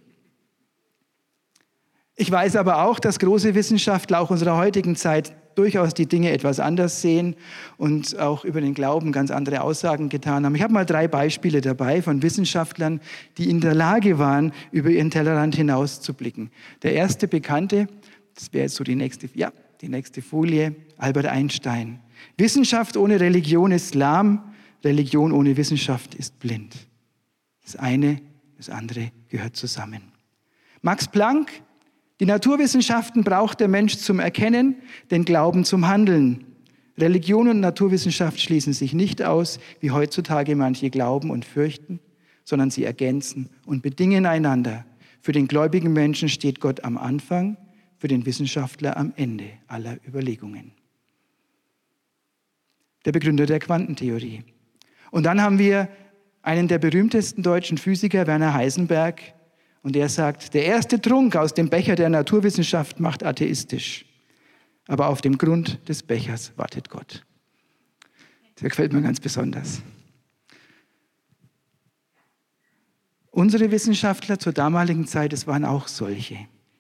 Ich 2.22 2.30
weiß 2.30 2.58
aber 2.58 2.84
auch, 2.84 3.00
dass 3.00 3.18
große 3.18 3.56
Wissenschaftler 3.56 4.20
auch 4.20 4.30
unserer 4.30 4.58
heutigen 4.58 4.98
Zeit 4.98 5.34
durchaus 5.56 5.94
die 5.94 6.06
Dinge 6.06 6.32
etwas 6.32 6.60
anders 6.60 7.02
sehen 7.02 7.38
und 7.78 8.20
auch 8.20 8.44
über 8.44 8.60
den 8.60 8.74
Glauben 8.74 9.14
ganz 9.14 9.32
andere 9.32 9.62
Aussagen 9.62 10.10
getan 10.10 10.46
haben. 10.46 10.54
Ich 10.54 10.62
habe 10.62 10.74
mal 10.74 10.86
drei 10.86 11.08
Beispiele 11.08 11.62
dabei 11.62 12.02
von 12.02 12.22
Wissenschaftlern, 12.22 13.00
die 13.38 13.50
in 13.50 13.62
der 13.62 13.74
Lage 13.74 14.20
waren, 14.20 14.52
über 14.74 14.90
ihren 14.90 15.12
Tellerrand 15.12 15.56
hinauszublicken. 15.56 16.52
Der 16.84 16.92
erste 16.92 17.30
Bekannte, 17.30 17.88
das 18.36 18.52
wäre 18.52 18.64
jetzt 18.64 18.76
so 18.76 18.84
die 18.84 18.96
nächste, 18.96 19.30
ja, 19.34 19.54
die 19.80 19.88
nächste 19.88 20.22
Folie, 20.22 20.76
Albert 20.98 21.28
Einstein. 21.28 22.02
Wissenschaft 22.36 22.98
ohne 22.98 23.22
Religion 23.22 23.72
ist 23.72 23.96
lahm, 23.96 24.44
Religion 24.84 25.32
ohne 25.32 25.56
Wissenschaft 25.56 26.16
ist 26.16 26.38
blind. 26.42 26.76
Das 27.64 27.78
eine, 27.78 28.20
das 28.58 28.70
andere 28.70 29.14
gehört 29.30 29.56
zusammen. 29.56 30.02
Max 30.82 31.08
Planck, 31.08 31.50
die 32.20 32.26
Naturwissenschaften 32.26 33.24
braucht 33.24 33.60
der 33.60 33.68
Mensch 33.68 33.98
zum 33.98 34.20
Erkennen, 34.20 34.76
den 35.10 35.26
Glauben 35.26 35.64
zum 35.64 35.88
Handeln. 35.88 36.46
Religion 36.98 37.48
und 37.48 37.62
Naturwissenschaft 37.62 38.42
schließen 38.42 38.74
sich 38.74 38.94
nicht 38.94 39.24
aus, 39.24 39.60
wie 39.80 39.92
heutzutage 39.92 40.56
manche 40.56 40.90
glauben 40.90 41.32
und 41.32 41.46
fürchten, 41.46 42.00
sondern 42.44 42.72
sie 42.72 42.84
ergänzen 42.84 43.50
und 43.66 43.82
bedingen 43.82 44.26
einander. 44.26 44.86
Für 45.22 45.32
den 45.32 45.48
gläubigen 45.48 45.94
Menschen 45.94 46.28
steht 46.28 46.60
Gott 46.60 46.84
am 46.84 46.98
Anfang, 46.98 47.58
für 47.98 48.08
den 48.08 48.26
Wissenschaftler 48.26 48.98
am 48.98 49.14
Ende 49.16 49.46
aller 49.68 49.98
Überlegungen. 50.08 50.72
Der 53.06 53.12
Begründer 53.12 53.46
der 53.46 53.60
Quantentheorie. 53.60 54.44
Und 55.12 55.24
dann 55.24 55.42
haben 55.42 55.60
wir 55.60 55.90
einen 56.42 56.68
der 56.68 56.80
berühmtesten 56.80 57.44
deutschen 57.44 57.78
Physiker, 57.78 58.28
Werner 58.28 58.54
Heisenberg, 58.54 59.22
und 59.82 59.96
er 59.96 60.10
sagt, 60.10 60.54
der 60.54 60.66
erste 60.66 61.00
Trunk 61.00 61.36
aus 61.36 61.54
dem 61.54 61.70
Becher 61.70 61.96
der 61.96 62.10
Naturwissenschaft 62.10 63.00
macht 63.00 63.24
atheistisch. 63.24 64.06
Aber 64.88 65.08
auf 65.08 65.22
dem 65.22 65.38
Grund 65.38 65.80
des 65.88 66.04
Bechers 66.04 66.52
wartet 66.56 66.90
Gott. 66.90 67.26
Das 68.56 68.70
gefällt 68.70 68.92
mir 68.92 69.02
ganz 69.02 69.20
besonders. 69.20 69.82
Unsere 73.32 73.72
Wissenschaftler 73.72 74.40
zur 74.40 74.54
damaligen 74.54 75.08
Zeit, 75.08 75.32
es 75.32 75.48
waren 75.48 75.64
auch 75.64 75.88
solche, 75.88 76.38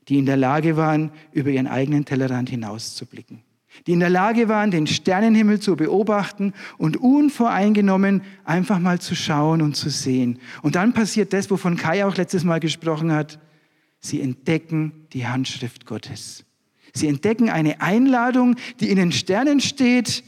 die 0.08 0.18
in 0.18 0.26
der 0.26 0.38
Lage 0.38 0.76
waren, 0.76 1.12
über 1.32 1.52
ihren 1.52 1.68
eigenen 1.68 2.06
Tellerrand 2.06 2.50
hinauszublicken 2.50 3.44
die 3.88 3.94
in 3.94 4.00
der 4.00 4.10
Lage 4.10 4.50
waren, 4.50 4.72
den 4.72 4.88
Sternenhimmel 4.88 5.60
zu 5.60 5.76
beobachten 5.76 6.54
und 6.78 6.98
unvoreingenommen 6.98 8.22
einfach 8.46 8.80
mal 8.80 9.00
zu 9.00 9.16
schauen 9.16 9.62
und 9.62 9.76
zu 9.76 9.90
sehen. 9.90 10.40
Und 10.62 10.76
dann 10.76 10.94
passiert 10.94 11.34
das, 11.34 11.50
wovon 11.50 11.78
Kai 11.78 12.06
auch 12.06 12.16
letztes 12.16 12.44
Mal 12.44 12.60
gesprochen 12.60 13.12
hat. 13.12 13.40
Sie 14.00 14.22
entdecken 14.22 15.08
die 15.14 15.28
Handschrift 15.28 15.86
Gottes. 15.86 16.46
Sie 16.94 17.08
entdecken 17.08 17.50
eine 17.50 17.82
Einladung, 17.82 18.56
die 18.80 18.90
in 18.90 18.96
den 18.96 19.12
Sternen 19.12 19.60
steht. 19.60 20.24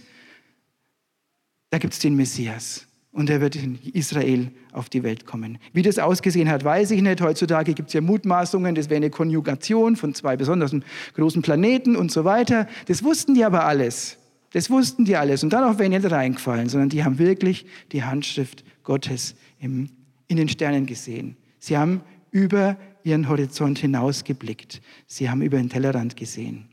Da 1.70 1.78
gibt 1.78 1.94
es 1.94 2.00
den 2.00 2.16
Messias 2.16 2.88
und 3.12 3.30
er 3.30 3.42
wird 3.42 3.56
in 3.56 3.78
Israel 3.94 4.52
auf 4.72 4.90
die 4.90 5.04
Welt 5.04 5.26
kommen. 5.26 5.58
Wie 5.74 5.82
das 5.82 6.00
ausgesehen 6.00 6.50
hat, 6.50 6.64
weiß 6.64 6.92
ich 6.92 7.02
nicht. 7.02 7.22
Heutzutage 7.22 7.74
gibt 7.74 7.90
es 7.90 7.94
ja 7.94 8.02
Mutmaßungen, 8.02 8.74
das 8.76 8.90
wäre 8.90 8.98
eine 8.98 9.10
Konjugation 9.10 9.96
von 9.96 10.14
zwei 10.14 10.38
besonders 10.38 10.74
großen 11.16 11.42
Planeten 11.42 11.96
und 11.96 12.12
so 12.12 12.24
weiter. 12.24 12.68
Das 12.88 13.04
wussten 13.04 13.34
die 13.34 13.44
aber 13.44 13.66
alles. 13.66 14.18
Das 14.54 14.70
wussten 14.70 15.06
die 15.06 15.16
alles. 15.16 15.44
Und 15.44 15.52
darauf 15.52 15.80
wäre 15.80 15.90
nicht 15.90 16.10
reingefallen, 16.10 16.70
sondern 16.70 16.90
die 16.90 17.04
haben 17.04 17.20
wirklich 17.20 17.66
die 17.92 18.04
Handschrift 18.04 18.64
Gottes 18.84 19.36
im, 19.60 19.90
in 20.28 20.38
den 20.38 20.50
Sternen 20.50 20.86
gesehen. 20.86 21.38
Sie 21.60 21.78
haben 21.78 22.02
über 22.32 22.78
ihren 23.04 23.28
Horizont 23.28 23.80
hinausgeblickt. 23.80 24.82
Sie 25.08 25.30
haben 25.30 25.42
über 25.42 25.58
den 25.58 25.70
Tellerrand 25.70 26.16
gesehen. 26.16 26.71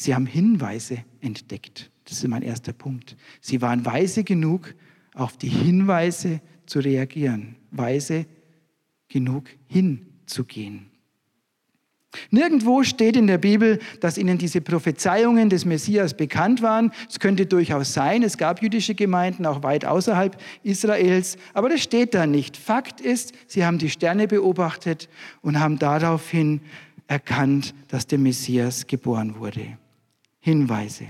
Sie 0.00 0.14
haben 0.14 0.26
Hinweise 0.26 0.98
entdeckt. 1.20 1.90
Das 2.04 2.18
ist 2.18 2.28
mein 2.28 2.42
erster 2.42 2.72
Punkt. 2.72 3.16
Sie 3.40 3.60
waren 3.60 3.84
weise 3.84 4.22
genug, 4.22 4.76
auf 5.12 5.36
die 5.36 5.48
Hinweise 5.48 6.40
zu 6.66 6.78
reagieren, 6.78 7.56
weise 7.72 8.24
genug 9.08 9.46
hinzugehen. 9.66 10.86
Nirgendwo 12.30 12.84
steht 12.84 13.16
in 13.16 13.26
der 13.26 13.38
Bibel, 13.38 13.80
dass 13.98 14.18
ihnen 14.18 14.38
diese 14.38 14.60
Prophezeiungen 14.60 15.50
des 15.50 15.64
Messias 15.64 16.16
bekannt 16.16 16.62
waren. 16.62 16.92
Es 17.10 17.18
könnte 17.18 17.46
durchaus 17.46 17.92
sein, 17.92 18.22
es 18.22 18.38
gab 18.38 18.62
jüdische 18.62 18.94
Gemeinden 18.94 19.46
auch 19.46 19.64
weit 19.64 19.84
außerhalb 19.84 20.40
Israels, 20.62 21.38
aber 21.54 21.70
das 21.70 21.82
steht 21.82 22.14
da 22.14 22.24
nicht. 22.24 22.56
Fakt 22.56 23.00
ist, 23.00 23.32
sie 23.48 23.64
haben 23.64 23.78
die 23.78 23.90
Sterne 23.90 24.28
beobachtet 24.28 25.08
und 25.42 25.58
haben 25.58 25.80
daraufhin 25.80 26.60
erkannt, 27.08 27.74
dass 27.88 28.06
der 28.06 28.18
Messias 28.18 28.86
geboren 28.86 29.40
wurde. 29.40 29.76
Hinweise. 30.48 31.06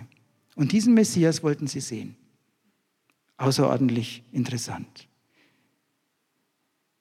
Und 0.57 0.73
diesen 0.73 0.95
Messias 0.95 1.45
wollten 1.45 1.69
sie 1.69 1.81
sehen. 1.81 2.17
Außerordentlich 3.37 4.25
interessant. 4.33 5.09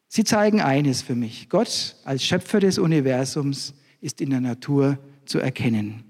Sie 0.07 0.23
zeigen 0.23 0.61
eines 0.61 1.01
für 1.01 1.15
mich. 1.15 1.49
Gott 1.49 1.95
als 2.05 2.23
Schöpfer 2.23 2.59
des 2.59 2.77
Universums 2.77 3.73
ist 3.99 4.21
in 4.21 4.29
der 4.29 4.41
Natur 4.41 4.99
zu 5.25 5.39
erkennen. 5.39 6.03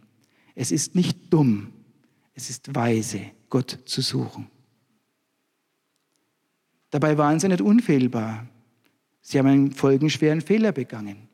Es 0.53 0.71
ist 0.71 0.95
nicht 0.95 1.33
dumm, 1.33 1.71
es 2.33 2.49
ist 2.49 2.75
weise, 2.75 3.21
Gott 3.49 3.79
zu 3.85 4.01
suchen. 4.01 4.47
Dabei 6.89 7.17
waren 7.17 7.39
sie 7.39 7.47
nicht 7.47 7.61
unfehlbar. 7.61 8.47
Sie 9.21 9.39
haben 9.39 9.47
einen 9.47 9.71
folgenschweren 9.71 10.41
Fehler 10.41 10.73
begangen. 10.73 11.29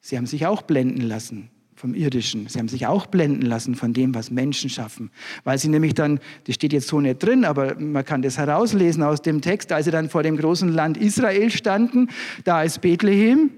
Sie 0.00 0.16
haben 0.16 0.26
sich 0.26 0.46
auch 0.46 0.62
blenden 0.62 1.02
lassen 1.02 1.50
vom 1.80 1.94
Irdischen. 1.94 2.46
Sie 2.46 2.58
haben 2.58 2.68
sich 2.68 2.86
auch 2.86 3.06
blenden 3.06 3.46
lassen 3.46 3.74
von 3.74 3.94
dem, 3.94 4.14
was 4.14 4.30
Menschen 4.30 4.68
schaffen. 4.68 5.10
Weil 5.44 5.58
sie 5.58 5.68
nämlich 5.68 5.94
dann, 5.94 6.20
das 6.44 6.56
steht 6.56 6.74
jetzt 6.74 6.88
so 6.88 7.00
nicht 7.00 7.22
drin, 7.22 7.46
aber 7.46 7.74
man 7.80 8.04
kann 8.04 8.20
das 8.20 8.36
herauslesen 8.36 9.02
aus 9.02 9.22
dem 9.22 9.40
Text, 9.40 9.72
als 9.72 9.86
sie 9.86 9.90
dann 9.90 10.10
vor 10.10 10.22
dem 10.22 10.36
großen 10.36 10.68
Land 10.68 10.98
Israel 10.98 11.50
standen, 11.50 12.08
da 12.44 12.62
ist 12.62 12.82
Bethlehem 12.82 13.50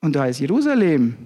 und 0.00 0.14
da 0.14 0.26
ist 0.26 0.38
Jerusalem. 0.38 1.16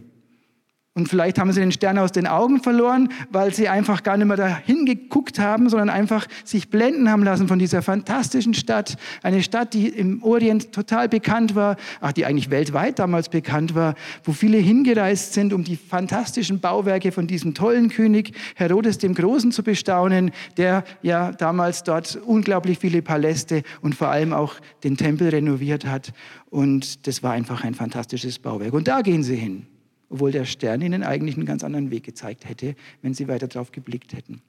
Und 0.96 1.10
vielleicht 1.10 1.38
haben 1.38 1.52
sie 1.52 1.60
den 1.60 1.72
Stern 1.72 1.98
aus 1.98 2.10
den 2.10 2.26
Augen 2.26 2.62
verloren, 2.62 3.10
weil 3.30 3.52
sie 3.52 3.68
einfach 3.68 4.02
gar 4.02 4.16
nicht 4.16 4.28
mehr 4.28 4.38
dahin 4.38 4.86
geguckt 4.86 5.38
haben, 5.38 5.68
sondern 5.68 5.90
einfach 5.90 6.26
sich 6.42 6.70
blenden 6.70 7.10
haben 7.10 7.22
lassen 7.22 7.48
von 7.48 7.58
dieser 7.58 7.82
fantastischen 7.82 8.54
Stadt. 8.54 8.96
Eine 9.22 9.42
Stadt, 9.42 9.74
die 9.74 9.88
im 9.88 10.22
Orient 10.22 10.72
total 10.72 11.10
bekannt 11.10 11.54
war, 11.54 11.76
ach, 12.00 12.12
die 12.12 12.24
eigentlich 12.24 12.48
weltweit 12.48 12.98
damals 12.98 13.28
bekannt 13.28 13.74
war, 13.74 13.94
wo 14.24 14.32
viele 14.32 14.56
hingereist 14.56 15.34
sind, 15.34 15.52
um 15.52 15.64
die 15.64 15.76
fantastischen 15.76 16.60
Bauwerke 16.60 17.12
von 17.12 17.26
diesem 17.26 17.52
tollen 17.52 17.90
König 17.90 18.32
Herodes 18.54 18.96
dem 18.96 19.12
Großen 19.12 19.52
zu 19.52 19.62
bestaunen, 19.62 20.30
der 20.56 20.82
ja 21.02 21.32
damals 21.32 21.82
dort 21.82 22.16
unglaublich 22.24 22.78
viele 22.78 23.02
Paläste 23.02 23.64
und 23.82 23.94
vor 23.94 24.08
allem 24.08 24.32
auch 24.32 24.54
den 24.82 24.96
Tempel 24.96 25.28
renoviert 25.28 25.84
hat. 25.84 26.14
Und 26.48 27.06
das 27.06 27.22
war 27.22 27.32
einfach 27.32 27.64
ein 27.64 27.74
fantastisches 27.74 28.38
Bauwerk. 28.38 28.72
Und 28.72 28.88
da 28.88 29.02
gehen 29.02 29.22
sie 29.22 29.36
hin 29.36 29.66
obwohl 30.08 30.32
der 30.32 30.44
Stern 30.44 30.82
ihnen 30.82 31.02
eigentlich 31.02 31.36
einen 31.36 31.46
ganz 31.46 31.64
anderen 31.64 31.90
Weg 31.90 32.04
gezeigt 32.04 32.48
hätte, 32.48 32.74
wenn 33.02 33.14
sie 33.14 33.28
weiter 33.28 33.48
drauf 33.48 33.72
geblickt 33.72 34.12
hätten. 34.12 34.42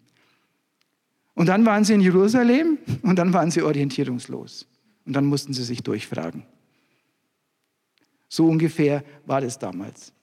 Und 1.33 1.47
dann 1.47 1.65
waren 1.65 1.83
sie 1.83 1.93
in 1.93 2.01
Jerusalem 2.01 2.79
und 3.03 3.19
dann 3.19 3.33
waren 3.33 3.51
sie 3.51 3.61
orientierungslos. 3.61 4.67
Und 5.05 5.13
dann 5.13 5.25
mussten 5.25 5.53
sie 5.53 5.63
sich 5.63 5.83
durchfragen. 5.83 6.43
So 8.27 8.47
ungefähr 8.47 9.03
war 9.25 9.39
das 9.41 9.57
damals. 9.57 10.13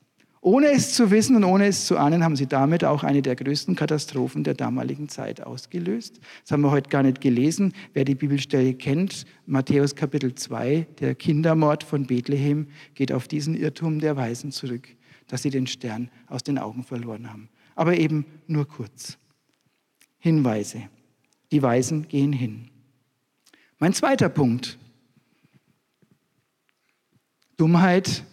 Ohne 0.40 0.72
es 0.72 0.92
zu 0.92 1.10
wissen 1.10 1.36
und 1.36 1.44
ohne 1.44 1.68
es 1.68 1.86
zu 1.86 1.96
ahnen, 1.96 2.22
haben 2.22 2.36
sie 2.36 2.46
damit 2.46 2.84
auch 2.84 3.02
eine 3.02 3.22
der 3.22 3.34
größten 3.34 3.76
Katastrophen 3.76 4.44
der 4.44 4.52
damaligen 4.52 5.08
Zeit 5.08 5.40
ausgelöst. 5.40 6.20
Das 6.42 6.52
haben 6.52 6.60
wir 6.60 6.70
heute 6.70 6.90
gar 6.90 7.02
nicht 7.02 7.22
gelesen. 7.22 7.72
Wer 7.94 8.04
die 8.04 8.14
Bibelstelle 8.14 8.74
kennt, 8.74 9.24
Matthäus 9.46 9.94
Kapitel 9.94 10.34
2, 10.34 10.86
der 11.00 11.14
Kindermord 11.14 11.82
von 11.82 12.06
Bethlehem, 12.06 12.66
geht 12.94 13.10
auf 13.10 13.26
diesen 13.26 13.54
Irrtum 13.54 14.00
der 14.00 14.16
Weisen 14.16 14.52
zurück 14.52 14.88
dass 15.28 15.42
sie 15.42 15.50
den 15.50 15.66
Stern 15.66 16.10
aus 16.26 16.42
den 16.42 16.58
Augen 16.58 16.84
verloren 16.84 17.30
haben. 17.30 17.48
Aber 17.74 17.96
eben 17.96 18.24
nur 18.46 18.66
kurz. 18.66 19.18
Hinweise. 20.18 20.88
Die 21.50 21.62
Weisen 21.62 22.08
gehen 22.08 22.32
hin. 22.32 22.70
Mein 23.78 23.92
zweiter 23.92 24.28
Punkt. 24.28 24.78
Dummheit 27.56 28.24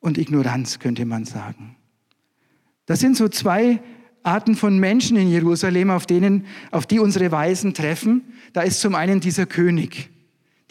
und 0.00 0.18
Ignoranz 0.18 0.78
könnte 0.78 1.04
man 1.04 1.24
sagen. 1.24 1.76
Das 2.86 3.00
sind 3.00 3.16
so 3.16 3.28
zwei 3.28 3.80
Arten 4.22 4.54
von 4.54 4.78
Menschen 4.78 5.16
in 5.16 5.28
Jerusalem, 5.28 5.90
auf, 5.90 6.06
denen, 6.06 6.46
auf 6.70 6.86
die 6.86 6.98
unsere 6.98 7.30
Weisen 7.30 7.74
treffen. 7.74 8.32
Da 8.52 8.62
ist 8.62 8.80
zum 8.80 8.94
einen 8.94 9.20
dieser 9.20 9.46
König, 9.46 10.10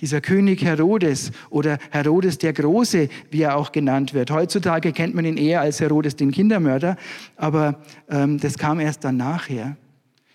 dieser 0.04 0.20
König 0.20 0.62
Herodes 0.66 1.32
oder 1.50 1.78
Herodes 1.90 2.38
der 2.38 2.52
Große, 2.52 3.08
wie 3.32 3.42
er 3.42 3.56
auch 3.56 3.72
genannt 3.72 4.14
wird. 4.14 4.32
Heutzutage 4.32 4.92
kennt 4.92 5.16
man 5.16 5.24
ihn 5.24 5.38
eher 5.38 5.62
als 5.62 5.80
Herodes 5.80 6.18
den 6.18 6.32
Kindermörder, 6.32 6.98
aber 7.38 7.80
ähm, 8.10 8.38
das 8.38 8.58
kam 8.58 8.82
erst 8.82 9.06
dann 9.06 9.16
nachher. 9.16 9.78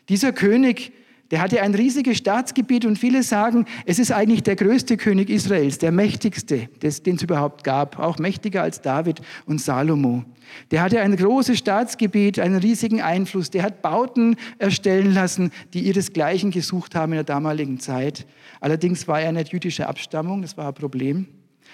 Dieser 0.09 0.33
König 0.33 0.93
der 1.31 1.43
hatte 1.43 1.61
ein 1.61 1.75
riesiges 1.75 2.17
Staatsgebiet 2.17 2.87
und 2.87 2.99
viele 2.99 3.23
sagen, 3.23 3.67
es 3.85 3.99
ist 3.99 4.11
eigentlich 4.13 4.43
der 4.43 4.57
größte 4.57 4.97
König 4.97 5.29
Israels, 5.29 5.77
der 5.77 5.93
mächtigste, 5.93 6.69
den 6.81 7.17
es 7.17 7.23
überhaupt 7.23 7.65
gab, 7.65 7.99
auch 7.99 8.19
mächtiger 8.19 8.63
als 8.63 8.81
David 8.81 9.21
und 9.45 9.61
Salomo. 9.61 10.25
Der 10.71 10.81
hatte 10.81 11.03
ein 11.03 11.15
großes 11.15 11.59
Staatsgebiet, 11.59 12.39
einen 12.39 12.57
riesigen 12.57 13.03
Einfluss. 13.03 13.51
Der 13.51 13.63
hat 13.63 13.83
Bauten 13.83 14.37
erstellen 14.59 15.13
lassen, 15.13 15.51
die 15.75 15.81
ihresgleichen 15.81 16.51
gesucht 16.51 16.95
haben 16.95 17.13
in 17.13 17.17
der 17.17 17.25
damaligen 17.25 17.79
Zeit. 17.79 18.27
Allerdings 18.61 19.07
war 19.09 19.21
er 19.21 19.33
nicht 19.33 19.53
jüdischer 19.53 19.89
Abstammung, 19.89 20.43
das 20.43 20.57
war 20.57 20.69
ein 20.69 20.75
Problem. 20.75 21.29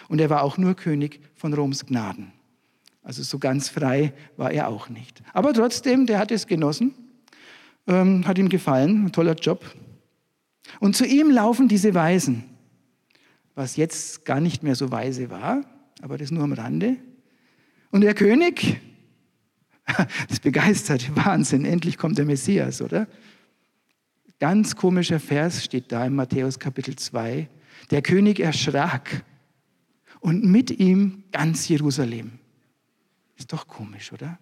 Und 0.09 0.21
er 0.21 0.31
war 0.31 0.43
auch 0.43 0.59
nur 0.59 0.75
König 0.75 1.21
von 1.35 1.55
Roms 1.55 1.87
Gnaden. 1.87 2.33
Also 3.03 3.23
so 3.23 3.39
ganz 3.39 3.69
frei 3.69 4.13
war 4.37 4.51
er 4.51 4.69
auch 4.69 4.89
nicht. 4.89 5.23
Aber 5.33 5.53
trotzdem, 5.53 6.07
der 6.07 6.19
hat 6.19 6.31
es 6.31 6.47
genossen 6.47 6.95
ähm, 7.87 8.27
hat 8.27 8.39
ihm 8.39 8.49
gefallen, 8.49 9.07
ein 9.07 9.13
toller 9.13 9.35
Job. 9.35 9.65
Und 10.81 10.97
zu 10.97 11.07
ihm 11.07 11.31
laufen 11.31 11.69
diese 11.69 11.95
Weisen, 11.95 12.45
was 13.55 13.77
jetzt 13.77 14.25
gar 14.25 14.41
nicht 14.41 14.63
mehr 14.63 14.75
so 14.75 14.91
weise 14.91 15.31
war, 15.31 15.63
aber 16.03 16.19
das 16.19 16.31
nur 16.31 16.43
am 16.43 16.53
Rande. 16.53 16.97
Und 17.91 18.01
der 18.01 18.15
König, 18.15 18.81
das 20.29 20.41
begeistert, 20.41 21.15
Wahnsinn, 21.15 21.65
endlich 21.65 21.99
kommt 21.99 22.19
der 22.19 22.25
Messias, 22.25 22.81
oder? 22.81 23.07
Ganz 24.41 24.77
komischer 24.77 25.21
Vers 25.21 25.65
steht 25.65 25.93
da 25.93 26.05
im 26.05 26.17
Matthäus 26.17 26.59
Kapitel 26.59 26.97
2. 26.97 27.49
Der 27.91 28.03
König 28.03 28.41
erschrak 28.41 29.25
und 30.21 30.45
mit 30.45 30.71
ihm 30.71 31.25
ganz 31.33 31.69
Jerusalem. 31.69 32.33
Ist 33.37 33.53
doch 33.53 33.67
komisch, 33.67 34.13
oder? 34.13 34.39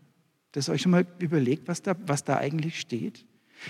Das 0.53 0.69
euch 0.69 0.83
schon 0.83 0.93
mal 0.93 1.07
überlegt, 1.19 1.69
was 1.69 1.83
da, 1.83 1.95
was 2.07 2.25
da 2.25 2.39
eigentlich 2.39 2.79
steht? 2.79 3.25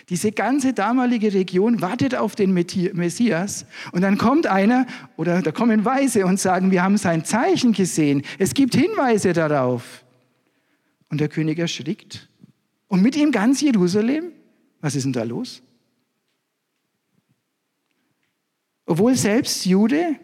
Diese 0.09 0.33
ganze 0.33 0.73
damalige 0.73 1.33
Region 1.35 1.81
wartet 1.81 2.15
auf 2.15 2.35
den 2.35 2.53
Messias 2.53 3.67
und 3.93 4.01
dann 4.01 4.17
kommt 4.17 4.47
einer 4.47 4.87
oder 5.17 5.43
da 5.43 5.53
kommen 5.53 5.85
Weise 5.85 6.25
und 6.25 6.41
sagen, 6.41 6.71
wir 6.71 6.83
haben 6.83 6.97
sein 6.97 7.25
Zeichen 7.25 7.73
gesehen. 7.73 8.23
Es 8.39 8.55
gibt 8.55 8.75
Hinweise 8.75 9.33
darauf. 9.33 10.05
Und 11.11 11.21
der 11.21 11.29
König 11.29 11.59
erschrickt. 11.59 12.31
Und 12.89 13.03
mit 13.03 13.17
ihm 13.17 13.33
ganz 13.33 13.61
Jerusalem? 13.61 14.33
Was 14.81 14.95
ist 14.95 15.05
denn 15.05 15.13
da 15.13 15.25
los? 15.25 15.63
Obwohl 18.93 19.17
selbst 19.17 19.65
Jude 19.65 20.17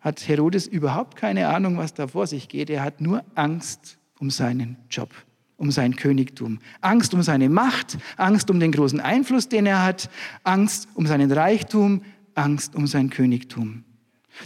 hat 0.00 0.26
Herodes 0.26 0.66
überhaupt 0.66 1.14
keine 1.14 1.48
Ahnung, 1.48 1.76
was 1.76 1.92
da 1.92 2.06
vor 2.06 2.26
sich 2.26 2.48
geht. 2.48 2.70
Er 2.70 2.82
hat 2.82 3.02
nur 3.02 3.22
Angst 3.34 3.98
um 4.18 4.30
seinen 4.30 4.78
Job 4.88 5.10
um 5.58 5.70
sein 5.70 5.94
Königtum, 5.94 6.58
Angst 6.80 7.12
um 7.12 7.22
seine 7.22 7.50
Macht, 7.50 7.98
Angst 8.16 8.50
um 8.50 8.60
den 8.60 8.72
großen 8.72 8.98
Einfluss, 8.98 9.50
den 9.50 9.66
er 9.66 9.84
hat, 9.84 10.08
Angst 10.42 10.88
um 10.94 11.06
seinen 11.06 11.30
Reichtum, 11.30 12.00
Angst 12.34 12.74
um 12.74 12.86
sein 12.86 13.10
Königtum. 13.10 13.84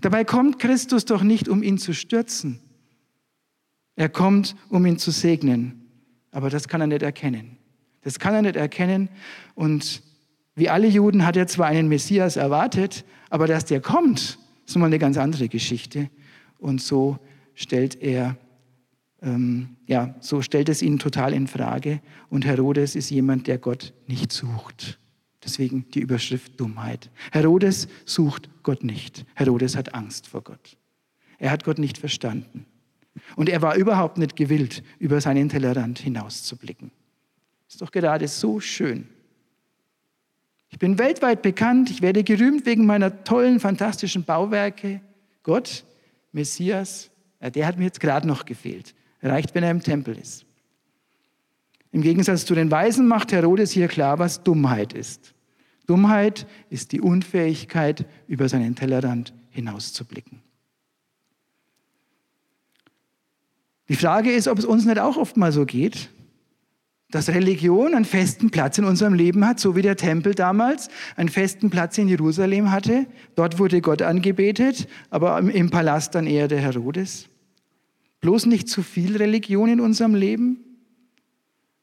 Dabei 0.01 0.25
kommt 0.25 0.59
Christus 0.59 1.05
doch 1.05 1.23
nicht, 1.23 1.49
um 1.49 1.63
ihn 1.63 1.79
zu 1.79 1.95
stürzen. 1.95 2.59
Er 3.95 4.09
kommt, 4.09 4.57
um 4.71 4.85
ihn 4.87 4.99
zu 4.99 5.13
segnen. 5.13 5.89
Aber 6.33 6.51
das 6.51 6.67
kann 6.67 6.81
er 6.81 6.89
nicht 6.89 7.03
erkennen. 7.03 7.59
Das 8.01 8.19
kann 8.19 8.35
er 8.35 8.43
nicht 8.43 8.57
erkennen. 8.57 9.09
Und 9.55 10.03
wie 10.55 10.69
alle 10.69 10.87
Juden 10.87 11.25
hat 11.25 11.37
er 11.37 11.47
zwar 11.47 11.67
einen 11.67 11.89
Messias 11.89 12.37
erwartet, 12.37 13.05
aber 13.31 13.47
dass 13.47 13.65
der 13.65 13.81
kommt, 13.81 14.39
ist 14.67 14.75
nun 14.75 14.81
mal 14.81 14.87
eine 14.87 14.99
ganz 14.99 15.17
andere 15.17 15.49
Geschichte. 15.49 16.11
Und 16.59 16.81
so 16.81 17.19
stellt 17.55 18.01
er 18.03 18.37
ähm, 19.23 19.77
ja, 19.87 20.15
so 20.21 20.43
stellt 20.43 20.69
es 20.69 20.83
ihn 20.83 20.99
total 20.99 21.33
in 21.33 21.47
Frage. 21.47 22.01
Und 22.29 22.45
Herodes 22.45 22.97
ist 22.97 23.11
jemand, 23.11 23.47
der 23.47 23.59
Gott 23.59 23.95
nicht 24.07 24.33
sucht. 24.33 24.99
Deswegen 25.45 25.89
die 25.91 26.01
Überschrift 26.01 26.61
Dummheit. 26.61 27.11
Herodes 27.31 27.89
sucht 28.05 28.51
Gott 28.63 28.85
nicht. 28.85 29.25
Herodes 29.35 29.77
hat 29.77 29.95
Angst 29.95 30.27
vor 30.27 30.43
Gott. 30.43 30.77
Er 31.39 31.51
hat 31.51 31.65
Gott 31.65 31.79
nicht 31.79 31.99
verstanden. 31.99 32.67
Und 33.37 33.49
er 33.49 33.63
war 33.63 33.77
überhaupt 33.77 34.19
nicht 34.19 34.37
gewillt, 34.37 34.83
über 34.99 35.21
seinen 35.21 35.49
Tellerrand 35.49 35.99
hinauszublicken. 35.99 36.91
Ist 37.69 37.81
doch 37.81 37.91
gerade 37.91 38.29
so 38.29 38.61
schön. 38.61 39.09
Ich 40.73 40.79
bin 40.79 40.99
weltweit 40.99 41.43
bekannt, 41.43 41.91
ich 41.91 42.01
werde 42.01 42.25
gerühmt 42.25 42.65
wegen 42.65 42.87
meiner 42.87 43.25
tollen, 43.25 43.61
fantastischen 43.61 44.25
Bauwerke. 44.25 45.03
Gott, 45.43 45.85
Messias, 46.33 47.11
der 47.41 47.67
hat 47.67 47.79
mir 47.79 47.85
jetzt 47.85 48.01
gerade 48.01 48.27
noch 48.27 48.47
gefehlt. 48.47 48.95
Reicht, 49.23 49.55
wenn 49.55 49.63
er 49.63 49.71
im 49.71 49.83
Tempel 49.83 50.17
ist. 50.17 50.47
Im 51.93 52.01
Gegensatz 52.01 52.47
zu 52.47 52.55
den 52.55 52.71
Weisen 52.71 53.07
macht 53.07 53.33
Herodes 53.33 53.71
hier 53.71 53.87
klar, 53.87 54.19
was 54.19 54.43
Dummheit 54.43 54.95
ist. 54.95 55.35
Dummheit 55.87 56.47
ist 56.71 56.93
die 56.93 57.03
Unfähigkeit, 57.03 58.07
über 58.27 58.49
seinen 58.49 58.75
Tellerrand 58.75 59.35
hinauszublicken. 59.51 60.41
Die 63.91 63.97
Frage 63.97 64.33
ist, 64.33 64.49
ob 64.49 64.59
es 64.59 64.65
uns 64.65 64.87
nicht 64.87 64.99
auch 64.99 65.19
oft 65.19 65.37
mal 65.37 65.53
so 65.53 65.67
geht, 65.67 66.09
dass 67.13 67.29
Religion 67.29 67.95
einen 67.95 68.07
festen 68.07 68.51
Platz 68.51 68.79
in 68.79 68.85
unserem 68.85 69.15
Leben 69.15 69.47
hat, 69.47 69.61
so 69.61 69.77
wie 69.77 69.83
der 69.83 69.97
Tempel 69.97 70.35
damals 70.35 70.89
einen 71.15 71.29
festen 71.29 71.71
Platz 71.71 71.99
in 71.99 72.09
Jerusalem 72.09 72.73
hatte. 72.73 73.07
Dort 73.37 73.59
wurde 73.59 73.81
Gott 73.83 74.03
angebetet, 74.03 74.89
aber 75.11 75.39
im 75.39 75.71
Palast 75.71 76.15
dann 76.15 76.27
eher 76.27 76.49
der 76.49 76.61
Herodes. 76.61 77.29
Bloß 78.23 78.47
nicht 78.47 78.69
zu 78.69 78.83
viel 78.83 79.17
Religion 79.19 79.69
in 79.69 79.81
unserem 79.81 80.15
Leben. 80.15 80.65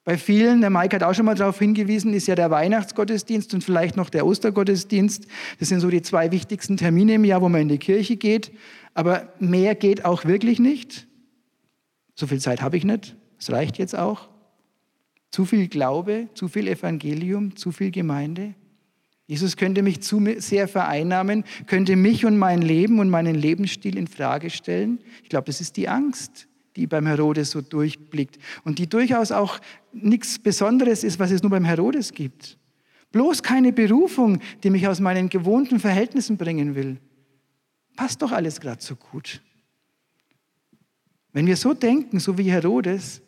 Bei 0.04 0.18
vielen, 0.18 0.62
der 0.62 0.72
Mike 0.72 0.96
hat 0.96 1.04
auch 1.04 1.14
schon 1.14 1.28
mal 1.28 1.36
darauf 1.36 1.60
hingewiesen, 1.60 2.14
ist 2.16 2.28
ja 2.28 2.34
der 2.34 2.50
Weihnachtsgottesdienst 2.50 3.54
und 3.54 3.64
vielleicht 3.64 3.98
noch 3.98 4.10
der 4.10 4.26
Ostergottesdienst. 4.26 5.28
Das 5.60 5.70
sind 5.70 5.80
so 5.80 5.92
die 5.92 6.02
zwei 6.02 6.32
wichtigsten 6.32 6.76
Termine 6.76 7.14
im 7.14 7.24
Jahr, 7.24 7.44
wo 7.44 7.50
man 7.50 7.62
in 7.62 7.70
die 7.70 7.78
Kirche 7.78 8.18
geht. 8.18 8.52
Aber 8.96 9.32
mehr 9.40 9.76
geht 9.76 10.06
auch 10.06 10.26
wirklich 10.26 10.60
nicht. 10.60 11.08
So 12.16 12.26
viel 12.26 12.40
Zeit 12.40 12.64
habe 12.64 12.78
ich 12.78 12.84
nicht. 12.84 13.16
Es 13.38 13.52
reicht 13.52 13.78
jetzt 13.78 13.96
auch. 13.96 14.30
Zu 15.32 15.46
viel 15.46 15.68
Glaube, 15.68 16.30
zu 16.34 16.48
viel 16.48 16.68
Evangelium, 16.68 17.56
zu 17.56 17.72
viel 17.72 17.92
Gemeinde. 17.92 18.56
Jesus 19.28 19.58
könnte 19.58 19.84
mich 19.84 20.02
zu 20.02 20.20
sehr 20.38 20.68
vereinnahmen, 20.68 21.44
könnte 21.68 21.96
mich 21.96 22.26
und 22.26 22.38
mein 22.38 22.64
Leben 22.64 23.00
und 23.00 23.12
meinen 23.12 23.36
Lebensstil 23.36 23.96
in 23.96 24.08
Frage 24.08 24.50
stellen. 24.50 25.00
Ich 25.22 25.30
glaube, 25.30 25.46
das 25.46 25.62
ist 25.62 25.78
die 25.78 25.88
Angst, 25.88 26.48
die 26.76 26.88
beim 26.88 27.06
Herodes 27.06 27.52
so 27.52 27.62
durchblickt 27.62 28.40
und 28.64 28.80
die 28.80 28.90
durchaus 28.90 29.32
auch 29.32 29.60
nichts 29.94 30.40
Besonderes 30.40 31.04
ist, 31.04 31.20
was 31.20 31.30
es 31.30 31.44
nur 31.44 31.52
beim 31.52 31.66
Herodes 31.66 32.12
gibt. 32.14 32.58
Bloß 33.12 33.44
keine 33.44 33.72
Berufung, 33.72 34.40
die 34.64 34.72
mich 34.72 34.88
aus 34.88 35.00
meinen 35.00 35.30
gewohnten 35.30 35.80
Verhältnissen 35.80 36.38
bringen 36.38 36.74
will. 36.74 36.98
Passt 37.96 38.22
doch 38.24 38.32
alles 38.32 38.60
gerade 38.60 38.82
so 38.82 38.96
gut. 38.96 39.42
Wenn 41.34 41.46
wir 41.46 41.56
so 41.56 41.74
denken, 41.76 42.20
so 42.20 42.38
wie 42.38 42.50
Herodes, 42.50 43.22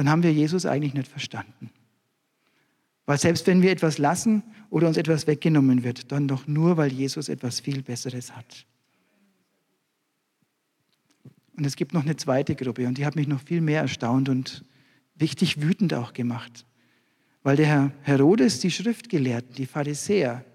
dann 0.00 0.08
haben 0.08 0.22
wir 0.22 0.32
Jesus 0.32 0.64
eigentlich 0.64 0.94
nicht 0.94 1.08
verstanden. 1.08 1.68
Weil 3.04 3.18
selbst 3.18 3.46
wenn 3.46 3.60
wir 3.60 3.70
etwas 3.70 3.98
lassen 3.98 4.42
oder 4.70 4.88
uns 4.88 4.96
etwas 4.96 5.26
weggenommen 5.26 5.84
wird, 5.84 6.10
dann 6.10 6.26
doch 6.26 6.46
nur, 6.46 6.78
weil 6.78 6.90
Jesus 6.90 7.28
etwas 7.28 7.60
viel 7.60 7.82
Besseres 7.82 8.34
hat. 8.34 8.64
Und 11.54 11.66
es 11.66 11.76
gibt 11.76 11.92
noch 11.92 12.00
eine 12.00 12.16
zweite 12.16 12.54
Gruppe 12.54 12.86
und 12.86 12.96
die 12.96 13.04
hat 13.04 13.14
mich 13.14 13.28
noch 13.28 13.42
viel 13.42 13.60
mehr 13.60 13.82
erstaunt 13.82 14.30
und 14.30 14.64
richtig 15.20 15.60
wütend 15.60 15.92
auch 15.92 16.14
gemacht. 16.14 16.64
Weil 17.42 17.56
der 17.56 17.66
Herr 17.66 17.92
Herodes, 18.00 18.60
die 18.60 18.70
Schriftgelehrten, 18.70 19.54
die 19.54 19.66
Pharisäer, 19.66 20.46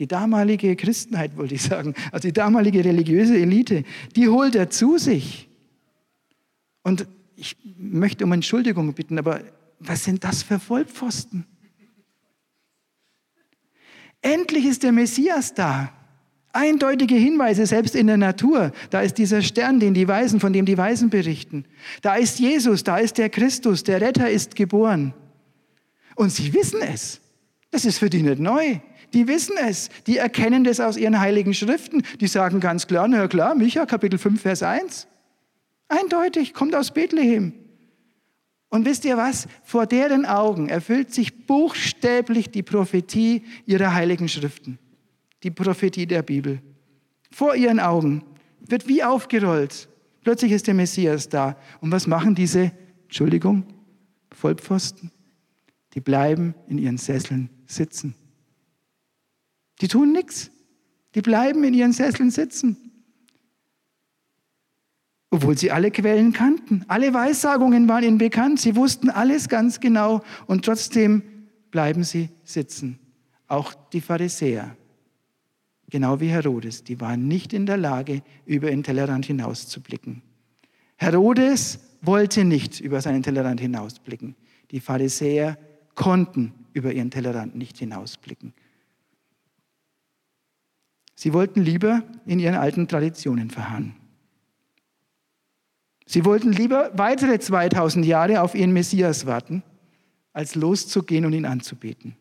die 0.00 0.08
damalige 0.08 0.74
Christenheit, 0.74 1.36
wollte 1.36 1.54
ich 1.54 1.62
sagen, 1.62 1.94
also 2.10 2.26
die 2.26 2.32
damalige 2.32 2.84
religiöse 2.84 3.38
Elite, 3.38 3.84
die 4.16 4.28
holt 4.28 4.56
er 4.56 4.70
zu 4.70 4.98
sich. 4.98 5.48
Und 6.82 7.06
ich 7.38 7.56
möchte 7.76 8.24
um 8.24 8.32
Entschuldigung 8.32 8.92
bitten, 8.94 9.18
aber 9.18 9.42
was 9.78 10.04
sind 10.04 10.24
das 10.24 10.42
für 10.42 10.58
Vollpfosten? 10.58 11.46
Endlich 14.20 14.66
ist 14.66 14.82
der 14.82 14.90
Messias 14.90 15.54
da. 15.54 15.92
Eindeutige 16.52 17.14
Hinweise, 17.14 17.66
selbst 17.66 17.94
in 17.94 18.08
der 18.08 18.16
Natur. 18.16 18.72
Da 18.90 19.02
ist 19.02 19.18
dieser 19.18 19.42
Stern, 19.42 19.78
den 19.78 19.94
die 19.94 20.08
Weisen, 20.08 20.40
von 20.40 20.52
dem 20.52 20.66
die 20.66 20.76
Weisen 20.76 21.10
berichten. 21.10 21.64
Da 22.02 22.16
ist 22.16 22.40
Jesus, 22.40 22.82
da 22.82 22.96
ist 22.96 23.18
der 23.18 23.28
Christus, 23.28 23.84
der 23.84 24.00
Retter 24.00 24.28
ist 24.28 24.56
geboren. 24.56 25.14
Und 26.16 26.30
sie 26.30 26.52
wissen 26.52 26.80
es. 26.82 27.20
Das 27.70 27.84
ist 27.84 27.98
für 27.98 28.10
die 28.10 28.22
nicht 28.22 28.40
neu. 28.40 28.80
Die 29.14 29.28
wissen 29.28 29.54
es. 29.68 29.90
Die 30.08 30.16
erkennen 30.16 30.64
das 30.64 30.80
aus 30.80 30.96
ihren 30.96 31.20
heiligen 31.20 31.54
Schriften. 31.54 32.02
Die 32.20 32.26
sagen 32.26 32.58
ganz 32.58 32.88
klar, 32.88 33.06
na 33.06 33.28
klar, 33.28 33.54
Micha, 33.54 33.86
Kapitel 33.86 34.18
5, 34.18 34.42
Vers 34.42 34.64
1. 34.64 35.06
Eindeutig, 35.88 36.52
kommt 36.52 36.74
aus 36.74 36.92
Bethlehem. 36.92 37.54
Und 38.68 38.84
wisst 38.84 39.04
ihr 39.06 39.16
was? 39.16 39.48
Vor 39.64 39.86
deren 39.86 40.26
Augen 40.26 40.68
erfüllt 40.68 41.12
sich 41.12 41.46
buchstäblich 41.46 42.50
die 42.50 42.62
Prophetie 42.62 43.44
ihrer 43.64 43.94
heiligen 43.94 44.28
Schriften. 44.28 44.78
Die 45.42 45.50
Prophetie 45.50 46.06
der 46.06 46.22
Bibel. 46.22 46.60
Vor 47.30 47.54
ihren 47.54 47.80
Augen 47.80 48.22
wird 48.60 48.86
wie 48.86 49.02
aufgerollt. 49.02 49.88
Plötzlich 50.22 50.52
ist 50.52 50.66
der 50.66 50.74
Messias 50.74 51.30
da. 51.30 51.56
Und 51.80 51.90
was 51.90 52.06
machen 52.06 52.34
diese, 52.34 52.72
Entschuldigung, 53.04 53.64
Vollpfosten? 54.32 55.10
Die 55.94 56.00
bleiben 56.00 56.54
in 56.68 56.76
ihren 56.76 56.98
Sesseln 56.98 57.48
sitzen. 57.66 58.14
Die 59.80 59.88
tun 59.88 60.12
nichts. 60.12 60.50
Die 61.14 61.22
bleiben 61.22 61.64
in 61.64 61.72
ihren 61.72 61.92
Sesseln 61.92 62.30
sitzen 62.30 62.76
obwohl 65.30 65.58
sie 65.58 65.70
alle 65.70 65.90
Quellen 65.90 66.32
kannten. 66.32 66.84
Alle 66.88 67.12
Weissagungen 67.12 67.88
waren 67.88 68.04
ihnen 68.04 68.18
bekannt, 68.18 68.60
sie 68.60 68.76
wussten 68.76 69.10
alles 69.10 69.48
ganz 69.48 69.80
genau 69.80 70.22
und 70.46 70.64
trotzdem 70.64 71.22
bleiben 71.70 72.04
sie 72.04 72.30
sitzen. 72.44 72.98
Auch 73.46 73.74
die 73.92 74.00
Pharisäer, 74.00 74.76
genau 75.90 76.20
wie 76.20 76.28
Herodes, 76.28 76.84
die 76.84 77.00
waren 77.00 77.28
nicht 77.28 77.52
in 77.52 77.66
der 77.66 77.76
Lage, 77.76 78.22
über 78.46 78.70
den 78.70 78.82
Tellerrand 78.82 79.26
hinauszublicken. 79.26 80.22
Herodes 80.96 81.80
wollte 82.00 82.44
nicht 82.44 82.80
über 82.80 83.00
seinen 83.00 83.22
Tellerrand 83.22 83.60
hinausblicken. 83.60 84.34
Die 84.70 84.80
Pharisäer 84.80 85.58
konnten 85.94 86.52
über 86.72 86.92
ihren 86.92 87.10
Tellerrand 87.10 87.54
nicht 87.54 87.78
hinausblicken. 87.78 88.52
Sie 91.14 91.32
wollten 91.32 91.62
lieber 91.62 92.02
in 92.26 92.38
ihren 92.38 92.54
alten 92.54 92.86
Traditionen 92.86 93.50
verharren. 93.50 93.96
Sie 96.10 96.24
wollten 96.24 96.52
lieber 96.52 96.90
weitere 96.94 97.38
2000 97.38 98.06
Jahre 98.06 98.40
auf 98.40 98.54
ihren 98.54 98.72
Messias 98.72 99.26
warten, 99.26 99.62
als 100.32 100.54
loszugehen 100.54 101.26
und 101.26 101.34
ihn 101.34 101.44
anzubeten. 101.44 102.16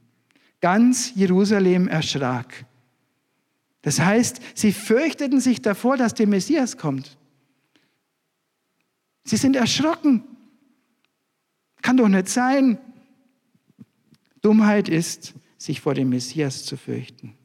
Ganz 0.60 1.14
Jerusalem 1.16 1.88
erschrak. 1.88 2.66
Das 3.84 4.02
heißt, 4.02 4.42
sie 4.56 4.74
fürchteten 4.74 5.40
sich 5.40 5.62
davor, 5.62 5.96
dass 5.96 6.14
der 6.14 6.28
Messias 6.28 6.76
kommt. 6.76 7.18
Sie 9.24 9.38
sind 9.38 9.56
erschrocken. 9.56 10.22
Kann 11.82 11.96
doch 11.96 12.10
nicht 12.10 12.28
sein. 12.28 12.80
Dummheit 14.42 14.90
ist, 14.90 15.34
sich 15.58 15.80
vor 15.80 15.94
dem 15.94 16.10
Messias 16.10 16.66
zu 16.66 16.76
fürchten. 16.76 17.36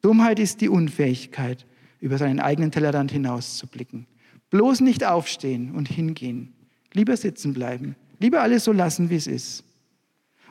Dummheit 0.00 0.38
ist 0.38 0.60
die 0.60 0.68
Unfähigkeit, 0.68 1.66
über 1.98 2.18
seinen 2.18 2.38
eigenen 2.38 2.70
Tellerrand 2.70 3.10
hinauszublicken. 3.10 4.06
Bloß 4.52 4.82
nicht 4.82 5.04
aufstehen 5.04 5.72
und 5.72 5.88
hingehen. 5.88 6.52
Lieber 6.92 7.16
sitzen 7.16 7.54
bleiben. 7.54 7.96
Lieber 8.20 8.42
alles 8.42 8.64
so 8.64 8.72
lassen, 8.72 9.08
wie 9.08 9.16
es 9.16 9.26
ist. 9.26 9.64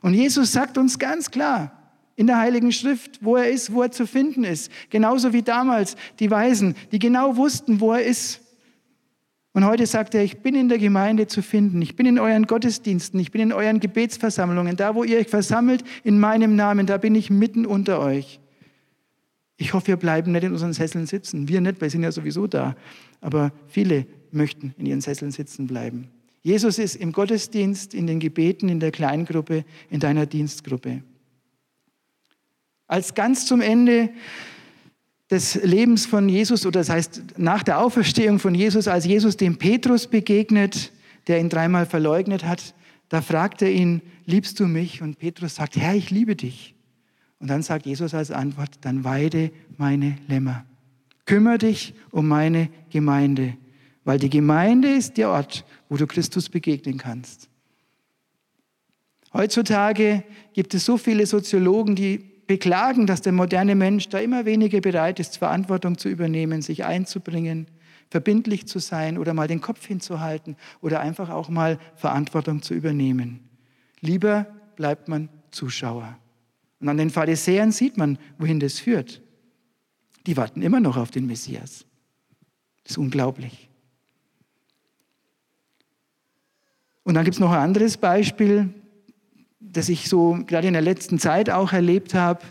Und 0.01 0.15
Jesus 0.15 0.51
sagt 0.51 0.77
uns 0.79 0.97
ganz 0.97 1.29
klar 1.29 1.71
in 2.15 2.25
der 2.25 2.39
Heiligen 2.39 2.71
Schrift, 2.71 3.23
wo 3.23 3.35
er 3.35 3.49
ist, 3.49 3.73
wo 3.73 3.83
er 3.83 3.91
zu 3.91 4.07
finden 4.07 4.43
ist. 4.43 4.71
Genauso 4.89 5.33
wie 5.33 5.43
damals 5.43 5.95
die 6.19 6.31
Weisen, 6.31 6.75
die 6.91 6.97
genau 6.97 7.37
wussten, 7.37 7.79
wo 7.79 7.93
er 7.93 8.03
ist. 8.03 8.41
Und 9.53 9.65
heute 9.65 9.85
sagt 9.85 10.15
er, 10.15 10.23
ich 10.23 10.39
bin 10.39 10.55
in 10.55 10.67
der 10.67 10.79
Gemeinde 10.79 11.27
zu 11.27 11.43
finden, 11.43 11.79
ich 11.81 11.95
bin 11.95 12.07
in 12.07 12.17
euren 12.17 12.47
Gottesdiensten, 12.47 13.19
ich 13.19 13.31
bin 13.31 13.41
in 13.41 13.53
euren 13.53 13.79
Gebetsversammlungen, 13.79 14.77
da 14.77 14.95
wo 14.95 15.03
ihr 15.03 15.19
euch 15.19 15.27
versammelt 15.27 15.83
in 16.03 16.19
meinem 16.19 16.55
Namen, 16.55 16.87
da 16.87 16.97
bin 16.97 17.13
ich 17.13 17.29
mitten 17.29 17.67
unter 17.67 17.99
euch. 17.99 18.39
Ich 19.61 19.73
hoffe, 19.73 19.89
wir 19.89 19.95
bleiben 19.95 20.31
nicht 20.31 20.43
in 20.43 20.53
unseren 20.53 20.73
Sesseln 20.73 21.05
sitzen. 21.05 21.47
Wir 21.47 21.61
nicht, 21.61 21.81
wir 21.81 21.89
sind 21.91 22.01
ja 22.01 22.11
sowieso 22.11 22.47
da. 22.47 22.75
Aber 23.21 23.51
viele 23.67 24.07
möchten 24.31 24.73
in 24.79 24.87
ihren 24.87 25.01
Sesseln 25.01 25.29
sitzen 25.29 25.67
bleiben. 25.67 26.07
Jesus 26.41 26.79
ist 26.79 26.95
im 26.95 27.11
Gottesdienst, 27.11 27.93
in 27.93 28.07
den 28.07 28.19
Gebeten, 28.19 28.69
in 28.69 28.79
der 28.79 28.89
Kleingruppe, 28.89 29.63
in 29.91 29.99
deiner 29.99 30.25
Dienstgruppe. 30.25 31.03
Als 32.87 33.13
ganz 33.13 33.45
zum 33.45 33.61
Ende 33.61 34.09
des 35.29 35.53
Lebens 35.63 36.07
von 36.07 36.27
Jesus, 36.27 36.65
oder 36.65 36.79
das 36.79 36.89
heißt 36.89 37.21
nach 37.37 37.61
der 37.61 37.81
Auferstehung 37.81 38.39
von 38.39 38.55
Jesus, 38.55 38.87
als 38.87 39.05
Jesus 39.05 39.37
dem 39.37 39.59
Petrus 39.59 40.07
begegnet, 40.07 40.91
der 41.27 41.39
ihn 41.39 41.49
dreimal 41.49 41.85
verleugnet 41.85 42.45
hat, 42.45 42.73
da 43.09 43.21
fragt 43.21 43.61
er 43.61 43.71
ihn, 43.71 44.01
liebst 44.25 44.59
du 44.59 44.65
mich? 44.65 45.03
Und 45.03 45.19
Petrus 45.19 45.53
sagt, 45.53 45.75
Herr, 45.77 45.93
ich 45.93 46.09
liebe 46.09 46.35
dich. 46.35 46.73
Und 47.41 47.49
dann 47.49 47.63
sagt 47.63 47.87
Jesus 47.87 48.13
als 48.13 48.29
Antwort, 48.29 48.69
dann 48.81 49.03
weide 49.03 49.51
meine 49.77 50.17
Lämmer. 50.27 50.63
Kümmer 51.25 51.57
dich 51.57 51.95
um 52.11 52.27
meine 52.27 52.69
Gemeinde, 52.91 53.57
weil 54.03 54.19
die 54.19 54.29
Gemeinde 54.29 54.89
ist 54.89 55.17
der 55.17 55.29
Ort, 55.29 55.65
wo 55.89 55.97
du 55.97 56.05
Christus 56.05 56.49
begegnen 56.49 56.97
kannst. 56.97 57.49
Heutzutage 59.33 60.23
gibt 60.53 60.73
es 60.73 60.85
so 60.85 60.97
viele 60.97 61.25
Soziologen, 61.25 61.95
die 61.95 62.19
beklagen, 62.45 63.07
dass 63.07 63.21
der 63.21 63.31
moderne 63.31 63.75
Mensch 63.75 64.09
da 64.09 64.19
immer 64.19 64.45
weniger 64.45 64.81
bereit 64.81 65.19
ist, 65.19 65.37
Verantwortung 65.37 65.97
zu 65.97 66.09
übernehmen, 66.09 66.61
sich 66.61 66.83
einzubringen, 66.83 67.67
verbindlich 68.09 68.67
zu 68.67 68.79
sein 68.79 69.17
oder 69.17 69.33
mal 69.33 69.47
den 69.47 69.61
Kopf 69.61 69.85
hinzuhalten 69.85 70.57
oder 70.81 70.99
einfach 70.99 71.29
auch 71.29 71.49
mal 71.49 71.79
Verantwortung 71.95 72.61
zu 72.61 72.73
übernehmen. 72.73 73.39
Lieber 74.01 74.47
bleibt 74.75 75.07
man 75.07 75.29
Zuschauer. 75.51 76.17
Und 76.81 76.89
an 76.89 76.97
den 76.97 77.11
Pharisäern 77.11 77.71
sieht 77.71 77.95
man, 77.97 78.17
wohin 78.39 78.59
das 78.59 78.79
führt. 78.79 79.21
Die 80.25 80.35
warten 80.35 80.61
immer 80.61 80.79
noch 80.79 80.97
auf 80.97 81.11
den 81.11 81.27
Messias. 81.27 81.85
Das 82.83 82.91
ist 82.91 82.97
unglaublich. 82.97 83.69
Und 87.03 87.13
dann 87.13 87.23
gibt 87.23 87.35
es 87.35 87.39
noch 87.39 87.51
ein 87.51 87.59
anderes 87.59 87.97
Beispiel, 87.97 88.69
das 89.59 89.89
ich 89.89 90.09
so 90.09 90.39
gerade 90.47 90.67
in 90.67 90.73
der 90.73 90.81
letzten 90.81 91.19
Zeit 91.19 91.49
auch 91.49 91.71
erlebt 91.71 92.13
habe. 92.13 92.41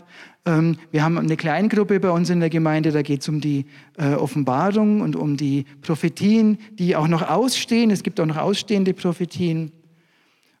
Ähm, 0.45 0.77
wir 0.91 1.03
haben 1.03 1.17
eine 1.17 1.37
Kleingruppe 1.37 1.99
bei 1.99 2.09
uns 2.09 2.29
in 2.29 2.39
der 2.39 2.49
Gemeinde, 2.49 2.91
da 2.91 3.01
geht 3.01 3.21
es 3.21 3.29
um 3.29 3.41
die 3.41 3.65
äh, 3.97 4.13
Offenbarung 4.13 5.01
und 5.01 5.15
um 5.15 5.37
die 5.37 5.65
Prophetien, 5.81 6.57
die 6.73 6.95
auch 6.95 7.07
noch 7.07 7.21
ausstehen. 7.21 7.91
Es 7.91 8.03
gibt 8.03 8.19
auch 8.19 8.25
noch 8.25 8.37
ausstehende 8.37 8.93
Prophetien. 8.93 9.71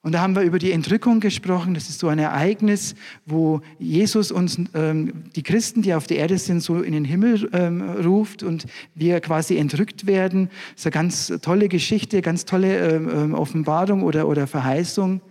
Und 0.03 0.13
da 0.13 0.21
haben 0.21 0.35
wir 0.35 0.41
über 0.41 0.57
die 0.57 0.71
Entrückung 0.71 1.19
gesprochen. 1.19 1.75
Das 1.75 1.87
ist 1.87 1.99
so 1.99 2.07
ein 2.07 2.17
Ereignis, 2.17 2.95
wo 3.27 3.61
Jesus 3.77 4.31
uns, 4.31 4.59
ähm, 4.73 5.25
die 5.35 5.43
Christen, 5.43 5.83
die 5.83 5.93
auf 5.93 6.07
der 6.07 6.17
Erde 6.17 6.39
sind, 6.39 6.61
so 6.61 6.81
in 6.81 6.93
den 6.93 7.05
Himmel 7.05 7.47
ähm, 7.53 7.81
ruft 7.81 8.41
und 8.41 8.65
wir 8.95 9.21
quasi 9.21 9.57
entrückt 9.57 10.07
werden. 10.07 10.49
Das 10.71 10.81
ist 10.81 10.85
eine 10.87 10.93
ganz 10.93 11.27
tolle 11.43 11.69
Geschichte, 11.69 12.23
ganz 12.23 12.45
tolle 12.45 12.79
ähm, 12.79 13.09
ähm, 13.13 13.33
Offenbarung 13.35 14.01
oder, 14.01 14.27
oder 14.27 14.47
Verheißung. 14.47 15.21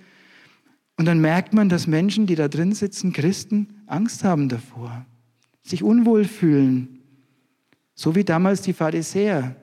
Und 0.96 1.04
dann 1.04 1.20
merkt 1.20 1.52
man, 1.52 1.68
dass 1.68 1.88
Menschen, 1.88 2.26
die 2.26 2.36
da 2.36 2.46
drin 2.46 2.72
sitzen, 2.72 3.12
Christen, 3.12 3.82
Angst 3.86 4.22
haben 4.22 4.48
davor, 4.48 5.04
sich 5.62 5.82
unwohl 5.82 6.24
fühlen. 6.24 7.00
So 7.94 8.14
wie 8.14 8.24
damals 8.24 8.62
die 8.62 8.72
Pharisäer. 8.72 9.56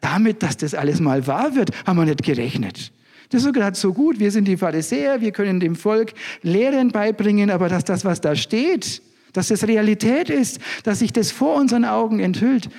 damit, 0.00 0.42
dass 0.42 0.56
das 0.56 0.74
alles 0.74 1.00
mal 1.00 1.26
wahr 1.26 1.56
wird, 1.56 1.70
haben 1.86 1.96
wir 1.96 2.04
nicht 2.04 2.22
gerechnet. 2.22 2.92
Das 3.30 3.44
ist 3.44 3.52
gerade 3.52 3.76
so 3.76 3.92
gut. 3.92 4.18
Wir 4.18 4.30
sind 4.30 4.46
die 4.46 4.56
Pharisäer, 4.56 5.20
wir 5.20 5.32
können 5.32 5.60
dem 5.60 5.76
Volk 5.76 6.14
Lehren 6.42 6.90
beibringen, 6.90 7.50
aber 7.50 7.68
dass 7.68 7.84
das, 7.84 8.04
was 8.04 8.20
da 8.20 8.36
steht, 8.36 9.02
dass 9.32 9.48
das 9.48 9.66
Realität 9.66 10.30
ist, 10.30 10.60
dass 10.84 11.00
sich 11.00 11.12
das 11.12 11.30
vor 11.30 11.56
unseren 11.56 11.84
Augen 11.84 12.20
enthüllt, 12.20 12.70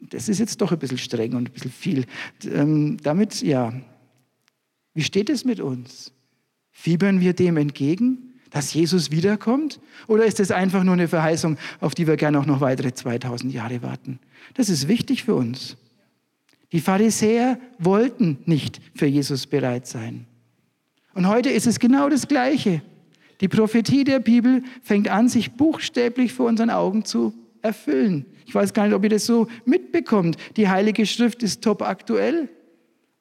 das 0.00 0.28
ist 0.28 0.38
jetzt 0.38 0.60
doch 0.60 0.72
ein 0.72 0.78
bisschen 0.78 0.98
streng 0.98 1.34
und 1.34 1.48
ein 1.48 1.52
bisschen 1.52 1.70
viel. 1.70 2.04
Ähm, 2.44 2.96
damit, 3.02 3.42
ja, 3.42 3.72
wie 4.94 5.02
steht 5.02 5.30
es 5.30 5.44
mit 5.44 5.60
uns? 5.60 6.12
Fiebern 6.70 7.20
wir 7.20 7.32
dem 7.32 7.56
entgegen, 7.56 8.34
dass 8.50 8.74
Jesus 8.74 9.10
wiederkommt? 9.10 9.80
Oder 10.06 10.24
ist 10.24 10.40
es 10.40 10.50
einfach 10.50 10.84
nur 10.84 10.94
eine 10.94 11.08
Verheißung, 11.08 11.56
auf 11.80 11.94
die 11.94 12.06
wir 12.06 12.16
gerne 12.16 12.38
auch 12.38 12.46
noch 12.46 12.60
weitere 12.60 12.92
2000 12.92 13.52
Jahre 13.52 13.82
warten? 13.82 14.18
Das 14.54 14.68
ist 14.68 14.88
wichtig 14.88 15.24
für 15.24 15.34
uns. 15.34 15.76
Die 16.72 16.80
Pharisäer 16.80 17.58
wollten 17.78 18.38
nicht 18.46 18.80
für 18.94 19.06
Jesus 19.06 19.46
bereit 19.46 19.86
sein. 19.86 20.26
Und 21.14 21.28
heute 21.28 21.50
ist 21.50 21.66
es 21.66 21.78
genau 21.78 22.08
das 22.08 22.26
Gleiche. 22.26 22.80
Die 23.42 23.48
Prophetie 23.48 24.04
der 24.04 24.20
Bibel 24.20 24.62
fängt 24.82 25.08
an, 25.08 25.28
sich 25.28 25.52
buchstäblich 25.52 26.32
vor 26.32 26.46
unseren 26.46 26.70
Augen 26.70 27.04
zu 27.04 27.34
erfüllen. 27.60 28.24
Ich 28.46 28.54
weiß 28.54 28.72
gar 28.72 28.86
nicht, 28.86 28.94
ob 28.94 29.04
ihr 29.04 29.10
das 29.10 29.26
so 29.26 29.48
mitbekommt. 29.64 30.36
Die 30.56 30.68
Heilige 30.68 31.04
Schrift 31.06 31.42
ist 31.42 31.62
top 31.62 31.82
aktuell. 31.82 32.48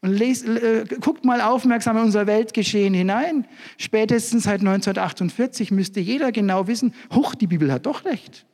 Und 0.01 0.13
lest, 0.13 0.47
äh, 0.47 0.85
guckt 0.99 1.25
mal 1.25 1.41
aufmerksam 1.41 1.97
in 1.97 2.03
unser 2.03 2.25
Weltgeschehen 2.25 2.93
hinein. 2.93 3.45
Spätestens 3.77 4.43
seit 4.43 4.61
1948 4.61 5.69
müsste 5.69 5.99
jeder 5.99 6.31
genau 6.31 6.67
wissen, 6.67 6.95
huch, 7.13 7.35
die 7.35 7.47
Bibel 7.47 7.71
hat 7.71 7.85
doch 7.85 8.05
recht. 8.05 8.45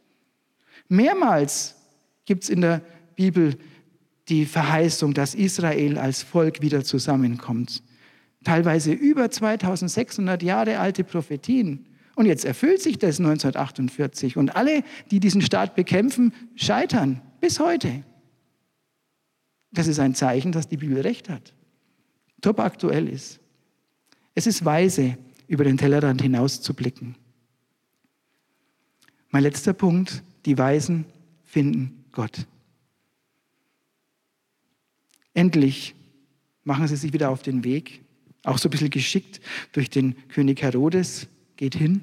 Mehrmals 0.90 1.76
gibt 2.26 2.44
es 2.44 2.50
in 2.50 2.62
der 2.62 2.82
Bibel 3.16 3.56
die 4.30 4.46
Verheißung, 4.46 5.14
dass 5.14 5.36
Israel 5.36 5.98
als 5.98 6.24
Volk 6.24 6.62
wieder 6.62 6.84
zusammenkommt. 6.84 7.84
Teilweise 8.44 8.92
über 8.92 9.30
2600 9.30 10.44
Jahre 10.44 10.80
alte 10.80 11.04
Prophetien. 11.04 11.86
Und 12.16 12.26
jetzt 12.26 12.46
erfüllt 12.46 12.82
sich 12.82 12.98
das 12.98 13.20
1948. 13.20 14.38
Und 14.38 14.56
alle, 14.56 14.84
die 15.12 15.20
diesen 15.20 15.42
Staat 15.42 15.76
bekämpfen, 15.76 16.34
scheitern 16.56 17.22
bis 17.40 17.60
heute. 17.60 18.04
Das 19.72 19.88
ist 19.88 20.00
ein 20.00 20.16
Zeichen, 20.16 20.52
dass 20.52 20.68
die 20.68 20.78
Bibel 20.78 21.00
recht 21.02 21.30
hat. 21.30 21.54
Top 22.42 22.60
aktuell 22.60 23.08
ist. 23.08 23.40
Es 24.34 24.48
ist 24.48 24.66
weise, 24.66 25.18
über 25.48 25.64
den 25.64 25.78
Tellerrand 25.78 26.22
hinaus 26.22 26.62
zu 26.62 26.74
blicken. 26.74 27.16
Mein 29.30 29.44
letzter 29.44 29.74
Punkt, 29.74 30.24
die 30.46 30.58
Weisen 30.58 31.06
finden 31.44 32.06
Gott. 32.12 32.48
Endlich 35.38 35.94
machen 36.64 36.88
sie 36.88 36.96
sich 36.96 37.14
wieder 37.14 37.30
auf 37.30 37.44
den 37.44 37.64
Weg, 37.64 38.02
auch 38.44 38.58
so 38.58 38.70
ein 38.70 38.72
bisschen 38.72 38.90
geschickt 38.90 39.40
durch 39.72 39.88
den 39.88 40.16
König 40.30 40.64
Herodes, 40.64 41.28
geht 41.58 41.76
hin. 41.76 42.02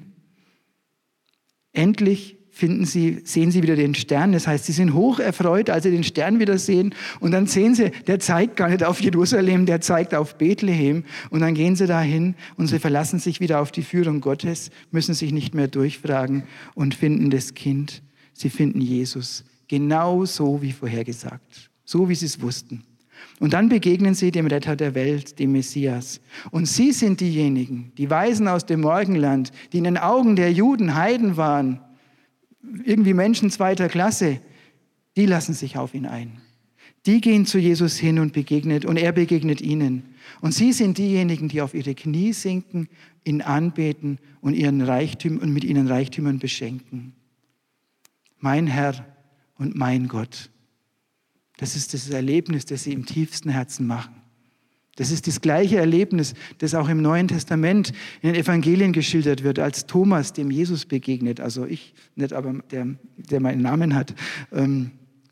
Endlich 1.73 2.37
finden 2.49 2.85
sie, 2.85 3.23
sehen 3.25 3.51
sie 3.51 3.61
wieder 3.61 3.75
den 3.75 3.93
Stern. 3.93 4.31
Das 4.31 4.47
heißt, 4.47 4.63
sie 4.63 4.71
sind 4.71 4.93
hoch 4.93 5.19
erfreut, 5.19 5.69
als 5.69 5.83
sie 5.83 5.91
den 5.91 6.05
Stern 6.05 6.39
wieder 6.39 6.57
sehen. 6.57 6.95
Und 7.19 7.31
dann 7.31 7.45
sehen 7.45 7.75
sie, 7.75 7.91
der 8.07 8.21
zeigt 8.21 8.55
gar 8.55 8.69
nicht 8.69 8.85
auf 8.85 9.01
Jerusalem, 9.01 9.65
der 9.65 9.81
zeigt 9.81 10.15
auf 10.15 10.37
Bethlehem. 10.37 11.03
Und 11.29 11.41
dann 11.41 11.55
gehen 11.55 11.75
sie 11.75 11.87
dahin 11.87 12.35
und 12.55 12.67
sie 12.67 12.79
verlassen 12.79 13.19
sich 13.19 13.41
wieder 13.41 13.59
auf 13.59 13.73
die 13.73 13.83
Führung 13.83 14.21
Gottes, 14.21 14.71
müssen 14.91 15.13
sich 15.13 15.33
nicht 15.33 15.53
mehr 15.53 15.67
durchfragen 15.67 16.45
und 16.73 16.95
finden 16.95 17.31
das 17.31 17.53
Kind. 17.53 18.01
Sie 18.31 18.49
finden 18.49 18.79
Jesus. 18.79 19.43
Genau 19.67 20.23
so 20.23 20.61
wie 20.61 20.71
vorhergesagt. 20.71 21.69
So 21.83 22.07
wie 22.07 22.15
sie 22.15 22.27
es 22.27 22.41
wussten. 22.41 22.85
Und 23.39 23.53
dann 23.53 23.69
begegnen 23.69 24.15
sie 24.15 24.31
dem 24.31 24.47
Retter 24.47 24.75
der 24.75 24.95
Welt, 24.95 25.39
dem 25.39 25.51
Messias. 25.51 26.21
Und 26.51 26.67
sie 26.67 26.91
sind 26.91 27.19
diejenigen, 27.19 27.91
die 27.97 28.09
Weisen 28.09 28.47
aus 28.47 28.65
dem 28.65 28.81
Morgenland, 28.81 29.51
die 29.73 29.79
in 29.79 29.83
den 29.83 29.97
Augen 29.97 30.35
der 30.35 30.51
Juden 30.51 30.95
Heiden 30.95 31.35
waren, 31.35 31.81
irgendwie 32.83 33.13
Menschen 33.13 33.49
zweiter 33.49 33.89
Klasse, 33.89 34.39
die 35.17 35.25
lassen 35.25 35.53
sich 35.53 35.77
auf 35.77 35.93
ihn 35.93 36.05
ein. 36.05 36.41
Die 37.05 37.21
gehen 37.21 37.45
zu 37.45 37.59
Jesus 37.59 37.97
hin 37.97 38.19
und 38.19 38.33
begegnet 38.33 38.85
und 38.85 38.97
er 38.97 39.11
begegnet 39.11 39.61
ihnen. 39.61 40.03
Und 40.41 40.53
sie 40.53 40.73
sind 40.73 40.97
diejenigen, 40.97 41.49
die 41.49 41.61
auf 41.61 41.73
ihre 41.73 41.93
Knie 41.93 42.33
sinken, 42.33 42.87
ihn 43.23 43.41
anbeten 43.41 44.17
und 44.41 44.55
ihren 44.55 44.81
Reichtum 44.81 45.37
und 45.37 45.53
mit 45.53 45.63
ihnen 45.63 45.87
Reichtümern 45.87 46.39
beschenken. 46.39 47.13
Mein 48.39 48.65
Herr 48.65 49.05
und 49.57 49.75
mein 49.75 50.07
Gott. 50.07 50.49
Das 51.57 51.75
ist 51.75 51.93
das 51.93 52.09
Erlebnis, 52.09 52.65
das 52.65 52.83
sie 52.83 52.93
im 52.93 53.05
tiefsten 53.05 53.49
Herzen 53.49 53.87
machen. 53.87 54.15
Das 54.95 55.11
ist 55.11 55.27
das 55.27 55.41
gleiche 55.41 55.77
Erlebnis, 55.77 56.33
das 56.59 56.73
auch 56.73 56.87
im 56.87 57.01
Neuen 57.01 57.27
Testament 57.27 57.91
in 58.21 58.31
den 58.31 58.41
Evangelien 58.41 58.93
geschildert 58.93 59.43
wird, 59.43 59.59
als 59.59 59.85
Thomas 59.87 60.31
dem 60.31 60.49
Jesus 60.51 60.85
begegnet. 60.85 61.41
Also 61.41 61.65
ich 61.65 61.93
nicht, 62.15 62.31
aber 62.31 62.53
der, 62.71 62.87
der 63.17 63.41
meinen 63.41 63.61
Namen 63.61 63.93
hat. 63.93 64.15
Ähm, 64.53 64.91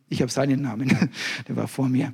ich 0.10 0.22
habe 0.22 0.32
seinen 0.32 0.62
Namen, 0.62 0.90
der 1.48 1.56
war 1.56 1.68
vor 1.68 1.88
mir. 1.88 2.14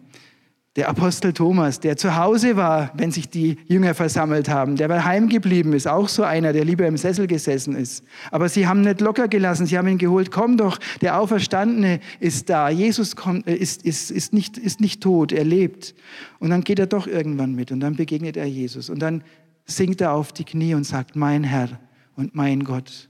Der 0.80 0.88
Apostel 0.88 1.34
Thomas, 1.34 1.82
der 1.82 1.98
zu 1.98 2.16
Hause 2.16 2.56
war, 2.56 2.94
wenn 2.96 3.12
sich 3.12 3.28
die 3.28 3.58
Jünger 3.68 3.94
versammelt 3.94 4.48
haben, 4.48 4.78
der 4.78 4.88
bei 4.88 5.02
heimgeblieben 5.04 5.74
ist, 5.74 5.90
auch 5.90 6.08
so 6.08 6.24
einer, 6.24 6.54
der 6.54 6.64
lieber 6.64 6.88
im 6.88 6.96
Sessel 6.96 7.28
gesessen 7.28 7.76
ist. 7.76 8.02
Aber 8.32 8.48
sie 8.48 8.66
haben 8.66 8.80
nicht 8.80 9.02
locker 9.02 9.28
gelassen, 9.28 9.66
sie 9.66 9.78
haben 9.78 9.90
ihn 9.90 9.98
geholt, 9.98 10.32
komm 10.32 10.56
doch, 10.56 10.80
der 11.02 11.20
Auferstandene 11.20 12.00
ist 12.22 12.50
da, 12.50 12.70
Jesus 12.70 13.18
kommt, 13.18 13.46
äh, 13.46 13.56
ist, 13.56 13.84
ist, 13.84 14.10
ist, 14.10 14.32
nicht, 14.32 14.58
ist 14.58 14.80
nicht 14.80 15.04
tot, 15.04 15.34
er 15.34 15.44
lebt. 15.44 15.96
Und 16.40 16.50
dann 16.50 16.64
geht 16.64 16.80
er 16.80 16.88
doch 16.88 17.08
irgendwann 17.08 17.56
mit 17.56 17.74
und 17.74 17.82
dann 17.82 17.98
begegnet 17.98 18.38
er 18.38 18.46
Jesus 18.46 18.90
und 18.90 19.00
dann 19.00 19.26
sinkt 19.66 20.00
er 20.00 20.14
auf 20.14 20.32
die 20.32 20.46
Knie 20.46 20.76
und 20.76 20.86
sagt, 20.86 21.18
mein 21.18 21.44
Herr 21.44 21.78
und 22.16 22.36
mein 22.36 22.64
Gott. 22.64 23.10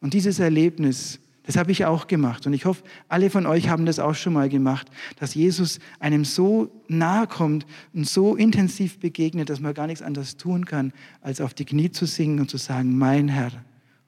Und 0.00 0.12
dieses 0.12 0.40
Erlebnis 0.40 1.20
das 1.44 1.56
habe 1.56 1.72
ich 1.72 1.84
auch 1.84 2.06
gemacht. 2.06 2.46
Und 2.46 2.54
ich 2.54 2.64
hoffe, 2.64 2.82
alle 3.08 3.28
von 3.28 3.46
euch 3.46 3.68
haben 3.68 3.84
das 3.84 3.98
auch 3.98 4.14
schon 4.14 4.32
mal 4.32 4.48
gemacht, 4.48 4.90
dass 5.16 5.34
Jesus 5.34 5.78
einem 6.00 6.24
so 6.24 6.70
nahe 6.88 7.26
kommt 7.26 7.66
und 7.92 8.08
so 8.08 8.34
intensiv 8.34 8.98
begegnet, 8.98 9.50
dass 9.50 9.60
man 9.60 9.74
gar 9.74 9.86
nichts 9.86 10.02
anderes 10.02 10.36
tun 10.38 10.64
kann, 10.64 10.92
als 11.20 11.40
auf 11.40 11.52
die 11.52 11.66
Knie 11.66 11.90
zu 11.90 12.06
singen 12.06 12.40
und 12.40 12.50
zu 12.50 12.56
sagen, 12.56 12.96
mein 12.96 13.28
Herr 13.28 13.52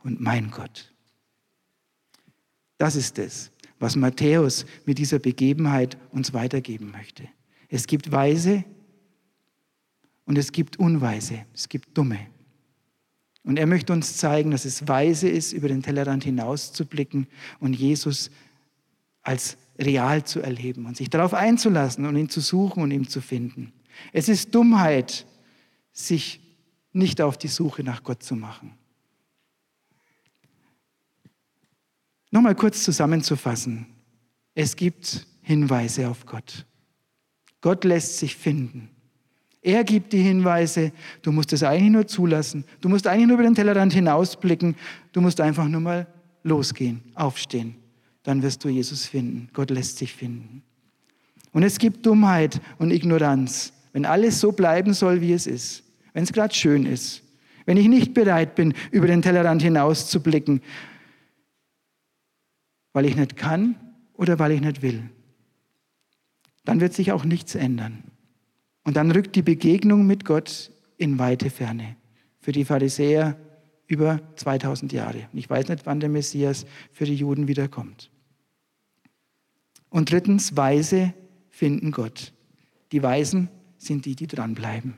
und 0.02 0.20
mein 0.20 0.50
Gott. 0.50 0.92
Das 2.78 2.96
ist 2.96 3.18
es, 3.18 3.50
was 3.78 3.96
Matthäus 3.96 4.64
mit 4.86 4.96
dieser 4.98 5.18
Begebenheit 5.18 5.98
uns 6.10 6.32
weitergeben 6.32 6.90
möchte. 6.90 7.28
Es 7.68 7.86
gibt 7.86 8.12
Weise 8.12 8.64
und 10.24 10.38
es 10.38 10.52
gibt 10.52 10.78
Unweise, 10.78 11.44
es 11.52 11.68
gibt 11.68 11.96
Dumme. 11.96 12.18
Und 13.46 13.60
er 13.60 13.66
möchte 13.66 13.92
uns 13.92 14.16
zeigen, 14.16 14.50
dass 14.50 14.64
es 14.64 14.88
weise 14.88 15.28
ist, 15.28 15.52
über 15.52 15.68
den 15.68 15.80
Tellerrand 15.80 16.24
hinaus 16.24 16.72
zu 16.72 16.84
blicken 16.84 17.28
und 17.60 17.74
Jesus 17.74 18.32
als 19.22 19.56
real 19.78 20.24
zu 20.24 20.40
erleben 20.40 20.84
und 20.84 20.96
sich 20.96 21.10
darauf 21.10 21.32
einzulassen 21.32 22.06
und 22.06 22.16
ihn 22.16 22.28
zu 22.28 22.40
suchen 22.40 22.82
und 22.82 22.90
ihn 22.90 23.06
zu 23.06 23.20
finden. 23.20 23.72
Es 24.12 24.28
ist 24.28 24.52
Dummheit, 24.52 25.26
sich 25.92 26.40
nicht 26.92 27.20
auf 27.20 27.38
die 27.38 27.46
Suche 27.46 27.84
nach 27.84 28.02
Gott 28.02 28.20
zu 28.20 28.34
machen. 28.34 28.76
Nochmal 32.32 32.56
kurz 32.56 32.82
zusammenzufassen. 32.82 33.86
Es 34.54 34.74
gibt 34.74 35.24
Hinweise 35.42 36.08
auf 36.08 36.26
Gott. 36.26 36.66
Gott 37.60 37.84
lässt 37.84 38.18
sich 38.18 38.34
finden. 38.34 38.90
Er 39.66 39.82
gibt 39.82 40.12
die 40.12 40.22
Hinweise. 40.22 40.92
Du 41.22 41.32
musst 41.32 41.52
es 41.52 41.64
eigentlich 41.64 41.90
nur 41.90 42.06
zulassen. 42.06 42.64
Du 42.80 42.88
musst 42.88 43.08
eigentlich 43.08 43.26
nur 43.26 43.34
über 43.34 43.42
den 43.42 43.56
Tellerrand 43.56 43.92
hinausblicken. 43.92 44.76
Du 45.10 45.20
musst 45.20 45.40
einfach 45.40 45.66
nur 45.66 45.80
mal 45.80 46.06
losgehen, 46.44 47.02
aufstehen. 47.16 47.74
Dann 48.22 48.44
wirst 48.44 48.62
du 48.62 48.68
Jesus 48.68 49.06
finden. 49.06 49.48
Gott 49.52 49.70
lässt 49.70 49.98
sich 49.98 50.12
finden. 50.12 50.62
Und 51.50 51.64
es 51.64 51.80
gibt 51.80 52.06
Dummheit 52.06 52.60
und 52.78 52.92
Ignoranz. 52.92 53.72
Wenn 53.92 54.06
alles 54.06 54.38
so 54.38 54.52
bleiben 54.52 54.94
soll, 54.94 55.20
wie 55.20 55.32
es 55.32 55.48
ist. 55.48 55.82
Wenn 56.12 56.22
es 56.22 56.32
gerade 56.32 56.54
schön 56.54 56.86
ist. 56.86 57.24
Wenn 57.64 57.76
ich 57.76 57.88
nicht 57.88 58.14
bereit 58.14 58.54
bin, 58.54 58.72
über 58.92 59.08
den 59.08 59.20
Tellerrand 59.20 59.62
hinauszublicken, 59.62 60.60
weil 62.92 63.06
ich 63.06 63.16
nicht 63.16 63.36
kann 63.36 63.74
oder 64.14 64.38
weil 64.38 64.52
ich 64.52 64.60
nicht 64.60 64.82
will, 64.82 65.10
dann 66.64 66.80
wird 66.80 66.92
sich 66.92 67.10
auch 67.10 67.24
nichts 67.24 67.56
ändern. 67.56 68.04
Und 68.86 68.96
dann 68.96 69.10
rückt 69.10 69.34
die 69.34 69.42
Begegnung 69.42 70.06
mit 70.06 70.24
Gott 70.24 70.70
in 70.96 71.18
weite 71.18 71.50
Ferne. 71.50 71.96
Für 72.38 72.52
die 72.52 72.64
Pharisäer 72.64 73.36
über 73.88 74.20
2000 74.36 74.92
Jahre. 74.92 75.28
Ich 75.32 75.50
weiß 75.50 75.66
nicht, 75.66 75.86
wann 75.86 75.98
der 75.98 76.08
Messias 76.08 76.66
für 76.92 77.04
die 77.04 77.16
Juden 77.16 77.48
wiederkommt. 77.48 78.12
Und 79.90 80.12
drittens, 80.12 80.56
Weise 80.56 81.12
finden 81.48 81.90
Gott. 81.90 82.32
Die 82.92 83.02
Weisen 83.02 83.48
sind 83.76 84.04
die, 84.04 84.14
die 84.14 84.28
dranbleiben. 84.28 84.94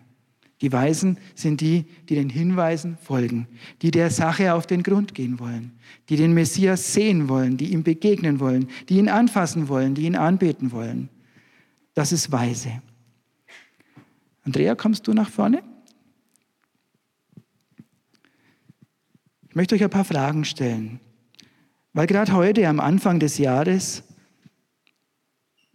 Die 0.61 0.71
Weisen 0.71 1.17
sind 1.35 1.63
die, 1.63 1.87
die 2.11 2.17
den 2.17 2.29
Hinweisen 2.29 2.99
folgen, 2.99 3.49
die 3.81 3.91
der 3.91 4.11
Sache 4.11 4.53
auf 4.53 4.67
den 4.67 4.83
Grund 4.83 5.15
gehen 5.15 5.39
wollen, 5.39 5.73
die 6.11 6.17
den 6.17 6.35
Messias 6.35 6.93
sehen 6.93 7.31
wollen, 7.31 7.57
die 7.57 7.73
ihm 7.73 7.85
begegnen 7.85 8.39
wollen, 8.39 8.69
die 8.91 8.99
ihn 8.99 9.09
anfassen 9.09 9.69
wollen, 9.69 9.95
die 9.95 10.03
ihn 10.03 10.17
anbeten 10.17 10.73
wollen. 10.73 11.09
Das 11.95 12.13
ist 12.13 12.31
weise. 12.31 12.83
Andrea, 14.49 14.75
kommst 14.75 15.07
du 15.07 15.13
nach 15.13 15.29
vorne? 15.29 15.63
Ich 19.47 19.55
möchte 19.55 19.75
euch 19.75 19.85
ein 19.85 19.91
paar 19.91 20.07
Fragen 20.07 20.47
stellen. 20.47 21.01
Weil 21.93 22.07
gerade 22.07 22.33
heute 22.33 22.67
am 22.67 22.81
Anfang 22.81 23.21
des 23.21 23.37
Jahres 23.37 24.05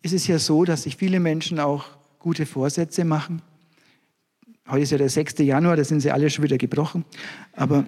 ist 0.02 0.14
es 0.14 0.26
ja 0.26 0.40
so, 0.40 0.66
dass 0.66 0.84
sich 0.84 0.98
viele 0.98 1.20
Menschen 1.20 1.60
auch 1.60 1.86
gute 2.18 2.48
Vorsätze 2.48 3.06
machen. 3.06 3.44
Heute 4.68 4.82
ist 4.82 4.92
ja 4.92 4.98
der 4.98 5.10
6. 5.10 5.38
Januar, 5.38 5.76
da 5.76 5.84
sind 5.84 6.00
sie 6.00 6.10
alle 6.10 6.32
schon 6.32 6.44
wieder 6.44 6.58
gebrochen. 6.58 7.06
Aber 7.52 7.86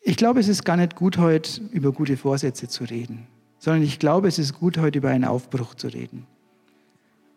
ich 0.00 0.16
glaube, 0.16 0.40
es 0.40 0.48
ist 0.48 0.64
gar 0.64 0.78
nicht 0.78 0.96
gut, 0.96 1.16
heute 1.16 1.60
über 1.70 1.92
gute 1.92 2.16
Vorsätze 2.16 2.66
zu 2.66 2.82
reden, 2.82 3.28
sondern 3.60 3.84
ich 3.84 4.00
glaube, 4.00 4.26
es 4.26 4.40
ist 4.40 4.54
gut, 4.54 4.78
heute 4.78 4.98
über 4.98 5.10
einen 5.10 5.26
Aufbruch 5.26 5.76
zu 5.76 5.86
reden. 5.86 6.26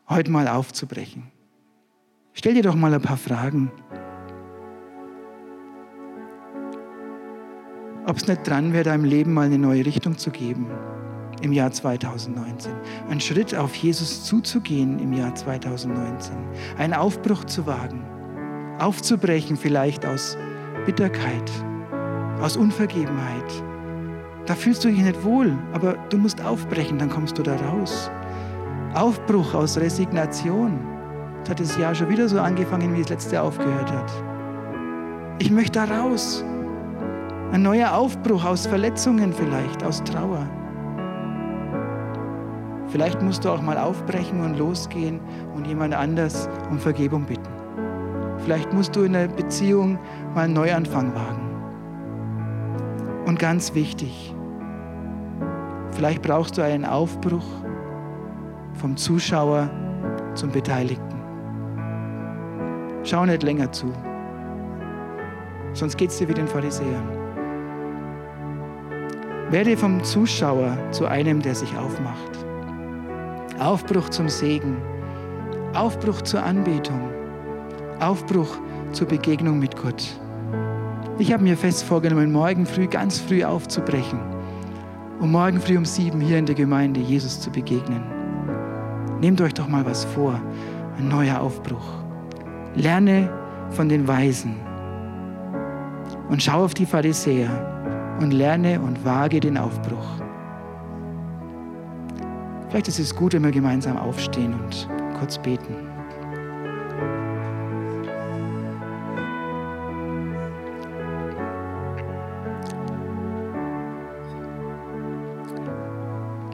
Heute 0.09 0.31
mal 0.31 0.47
aufzubrechen. 0.47 1.31
Stell 2.33 2.55
dir 2.55 2.63
doch 2.63 2.75
mal 2.75 2.93
ein 2.93 3.01
paar 3.01 3.17
Fragen. 3.17 3.71
Ob 8.05 8.17
es 8.17 8.27
nicht 8.27 8.47
dran 8.47 8.73
wäre, 8.73 8.83
deinem 8.83 9.05
Leben 9.05 9.33
mal 9.33 9.45
eine 9.45 9.57
neue 9.57 9.85
Richtung 9.85 10.17
zu 10.17 10.29
geben 10.31 10.67
im 11.41 11.51
Jahr 11.51 11.71
2019. 11.71 12.73
Einen 13.09 13.21
Schritt 13.21 13.55
auf 13.55 13.75
Jesus 13.75 14.25
zuzugehen 14.25 14.99
im 14.99 15.13
Jahr 15.13 15.35
2019. 15.35 16.35
Einen 16.77 16.93
Aufbruch 16.93 17.43
zu 17.45 17.65
wagen. 17.67 18.03
Aufzubrechen 18.79 19.55
vielleicht 19.55 20.05
aus 20.05 20.37
Bitterkeit, 20.85 21.51
aus 22.41 22.57
Unvergebenheit. 22.57 23.63
Da 24.47 24.55
fühlst 24.55 24.83
du 24.83 24.89
dich 24.89 24.99
nicht 24.99 25.23
wohl, 25.23 25.57
aber 25.73 25.93
du 26.09 26.17
musst 26.17 26.43
aufbrechen, 26.43 26.97
dann 26.97 27.09
kommst 27.09 27.37
du 27.37 27.43
da 27.43 27.55
raus. 27.55 28.09
Aufbruch 28.93 29.53
aus 29.53 29.77
Resignation. 29.77 30.92
Jetzt 31.43 31.49
hat 31.49 31.59
das 31.59 31.77
Jahr 31.77 31.93
schon 31.93 32.07
wieder 32.07 32.29
so 32.29 32.39
angefangen, 32.39 32.95
wie 32.95 33.01
das 33.01 33.09
letzte 33.09 33.41
aufgehört 33.41 33.91
hat. 33.91 34.09
Ich 35.39 35.51
möchte 35.51 35.77
da 35.77 35.83
raus. 35.83 36.41
Ein 37.51 37.63
neuer 37.63 37.93
Aufbruch 37.93 38.45
aus 38.45 38.65
Verletzungen 38.65 39.33
vielleicht, 39.33 39.83
aus 39.83 40.01
Trauer. 40.05 40.47
Vielleicht 42.87 43.21
musst 43.21 43.43
du 43.43 43.49
auch 43.49 43.61
mal 43.61 43.77
aufbrechen 43.77 44.39
und 44.39 44.57
losgehen 44.57 45.19
und 45.53 45.67
jemand 45.67 45.93
anders 45.93 46.47
um 46.69 46.79
Vergebung 46.79 47.25
bitten. 47.25 47.51
Vielleicht 48.37 48.71
musst 48.71 48.95
du 48.95 49.01
in 49.01 49.11
der 49.11 49.27
Beziehung 49.27 49.99
mal 50.33 50.43
einen 50.45 50.53
Neuanfang 50.53 51.13
wagen. 51.13 51.51
Und 53.25 53.37
ganz 53.37 53.75
wichtig, 53.75 54.33
vielleicht 55.91 56.21
brauchst 56.21 56.57
du 56.57 56.61
einen 56.61 56.85
Aufbruch 56.85 57.43
vom 58.75 58.95
Zuschauer 58.95 59.69
zum 60.35 60.49
Beteiligten. 60.49 61.12
Schau 63.03 63.25
nicht 63.25 63.43
länger 63.43 63.69
zu, 63.71 63.91
sonst 65.73 65.97
geht 65.97 66.09
es 66.09 66.17
dir 66.17 66.29
wie 66.29 66.33
den 66.33 66.47
Pharisäern. 66.47 67.23
Werde 69.49 69.75
vom 69.75 70.01
Zuschauer 70.03 70.77
zu 70.91 71.05
einem, 71.05 71.41
der 71.41 71.53
sich 71.53 71.77
aufmacht. 71.77 72.45
Aufbruch 73.59 74.09
zum 74.09 74.29
Segen, 74.29 74.77
Aufbruch 75.73 76.21
zur 76.21 76.43
Anbetung, 76.43 77.09
Aufbruch 77.99 78.57
zur 78.93 79.07
Begegnung 79.07 79.59
mit 79.59 79.75
Gott. 79.75 80.07
Ich 81.19 81.31
habe 81.33 81.43
mir 81.43 81.57
fest 81.57 81.83
vorgenommen, 81.83 82.31
morgen 82.31 82.65
früh, 82.65 82.87
ganz 82.87 83.19
früh 83.19 83.43
aufzubrechen, 83.43 84.19
um 85.19 85.31
morgen 85.31 85.59
früh 85.59 85.77
um 85.77 85.85
sieben 85.85 86.21
hier 86.21 86.37
in 86.39 86.45
der 86.45 86.55
Gemeinde 86.55 87.01
Jesus 87.01 87.39
zu 87.39 87.51
begegnen. 87.51 88.01
Nehmt 89.19 89.41
euch 89.41 89.53
doch 89.53 89.67
mal 89.67 89.85
was 89.85 90.05
vor, 90.05 90.41
ein 90.97 91.09
neuer 91.09 91.41
Aufbruch. 91.41 92.02
Lerne 92.75 93.29
von 93.69 93.87
den 93.87 94.07
Weisen 94.07 94.55
und 96.29 96.41
schau 96.41 96.63
auf 96.63 96.73
die 96.73 96.85
Pharisäer 96.85 98.17
und 98.19 98.31
lerne 98.31 98.79
und 98.79 99.05
wage 99.05 99.39
den 99.39 99.57
Aufbruch. 99.57 100.21
Vielleicht 102.69 102.87
ist 102.87 102.99
es 102.99 103.15
gut, 103.15 103.33
wenn 103.33 103.43
wir 103.43 103.51
gemeinsam 103.51 103.97
aufstehen 103.97 104.53
und 104.53 104.89
kurz 105.19 105.37
beten. 105.37 105.75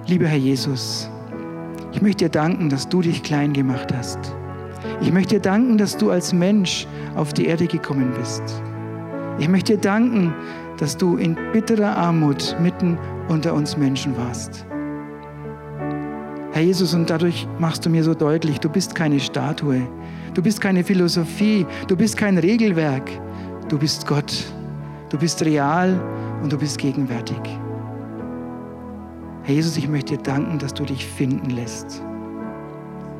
Lieber 0.07 0.25
Herr 0.25 0.37
Jesus, 0.37 1.09
ich 1.93 2.01
möchte 2.01 2.25
dir 2.25 2.29
danken, 2.29 2.67
dass 2.67 2.89
du 2.89 3.01
dich 3.01 3.23
klein 3.23 3.53
gemacht 3.53 3.93
hast. 3.95 4.33
Ich 5.01 5.11
möchte 5.11 5.35
dir 5.35 5.41
danken, 5.41 5.77
dass 5.77 5.97
du 5.97 6.11
als 6.11 6.33
Mensch 6.33 6.87
auf 7.15 7.33
die 7.33 7.45
Erde 7.45 7.67
gekommen 7.67 8.11
bist. 8.17 8.43
Ich 9.39 9.47
möchte 9.47 9.73
dir 9.73 9.81
danken, 9.81 10.33
dass 10.77 10.97
du 10.97 11.17
in 11.17 11.37
bitterer 11.53 11.95
Armut 11.95 12.55
mitten 12.61 12.97
unter 13.27 13.53
uns 13.53 13.77
Menschen 13.77 14.15
warst. 14.17 14.65
Herr 16.51 16.63
Jesus, 16.63 16.93
und 16.93 17.09
dadurch 17.09 17.47
machst 17.59 17.85
du 17.85 17.89
mir 17.89 18.03
so 18.03 18.13
deutlich, 18.13 18.59
du 18.59 18.69
bist 18.69 18.95
keine 18.95 19.19
Statue, 19.19 19.87
du 20.33 20.41
bist 20.41 20.59
keine 20.59 20.83
Philosophie, 20.83 21.65
du 21.87 21.95
bist 21.95 22.17
kein 22.17 22.37
Regelwerk, 22.37 23.09
du 23.69 23.77
bist 23.77 24.07
Gott, 24.07 24.45
du 25.09 25.17
bist 25.17 25.43
real 25.45 25.99
und 26.41 26.51
du 26.51 26.57
bist 26.57 26.77
gegenwärtig. 26.77 27.39
Herr 29.43 29.55
Jesus, 29.55 29.77
ich 29.77 29.87
möchte 29.87 30.17
dir 30.17 30.23
danken, 30.23 30.59
dass 30.59 30.73
du 30.73 30.83
dich 30.83 31.05
finden 31.05 31.51
lässt. 31.51 32.03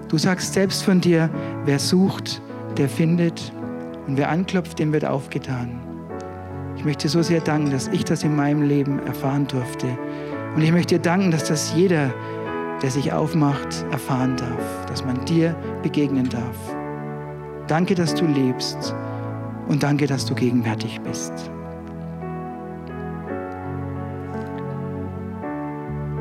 Du 0.09 0.17
sagst 0.17 0.53
selbst 0.53 0.83
von 0.83 0.99
dir, 0.99 1.29
wer 1.65 1.77
sucht, 1.77 2.41
der 2.77 2.89
findet 2.89 3.53
und 4.07 4.17
wer 4.17 4.29
anklopft, 4.29 4.79
dem 4.79 4.91
wird 4.91 5.05
aufgetan. 5.05 5.79
Ich 6.75 6.83
möchte 6.83 7.07
so 7.09 7.21
sehr 7.21 7.41
danken, 7.41 7.69
dass 7.69 7.87
ich 7.89 8.05
das 8.05 8.23
in 8.23 8.35
meinem 8.35 8.63
Leben 8.63 8.99
erfahren 9.05 9.45
durfte. 9.45 9.85
Und 10.55 10.63
ich 10.63 10.71
möchte 10.71 10.95
dir 10.95 11.01
danken, 11.01 11.29
dass 11.29 11.43
das 11.43 11.73
jeder, 11.75 12.11
der 12.81 12.89
sich 12.89 13.13
aufmacht, 13.13 13.85
erfahren 13.91 14.35
darf, 14.35 14.85
dass 14.87 15.05
man 15.05 15.23
dir 15.25 15.55
begegnen 15.83 16.27
darf. 16.27 16.57
Danke, 17.67 17.93
dass 17.93 18.15
du 18.15 18.25
lebst 18.25 18.95
und 19.67 19.83
danke, 19.83 20.07
dass 20.07 20.25
du 20.25 20.33
gegenwärtig 20.33 20.99
bist. 21.01 21.51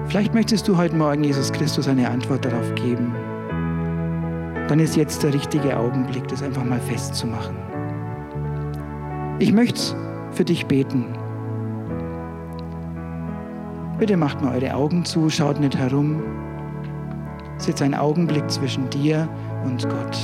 Vielleicht 0.09 0.35
möchtest 0.35 0.69
du 0.69 0.77
heute 0.77 0.97
Morgen 0.97 1.25
Jesus 1.25 1.51
Christus 1.53 1.89
eine 1.89 2.11
Antwort 2.11 2.45
darauf 2.45 2.75
geben. 2.75 3.15
Dann 4.69 4.81
ist 4.81 4.97
jetzt 4.97 5.23
der 5.23 5.33
richtige 5.33 5.77
Augenblick, 5.79 6.29
das 6.29 6.43
einfach 6.43 6.65
mal 6.65 6.81
festzumachen. 6.81 7.57
Ich 9.39 9.53
möchte 9.53 9.97
für 10.33 10.45
dich 10.45 10.67
beten. 10.67 11.07
Bitte 13.99 14.17
macht 14.17 14.43
mal 14.43 14.55
eure 14.55 14.75
Augen 14.75 15.05
zu, 15.05 15.31
schaut 15.31 15.59
nicht 15.59 15.77
herum. 15.77 16.23
Es 17.57 17.63
ist 17.63 17.69
jetzt 17.69 17.83
ein 17.83 17.95
Augenblick 17.95 18.49
zwischen 18.51 18.89
dir 18.91 19.29
und 19.65 19.89
Gott. 19.89 20.19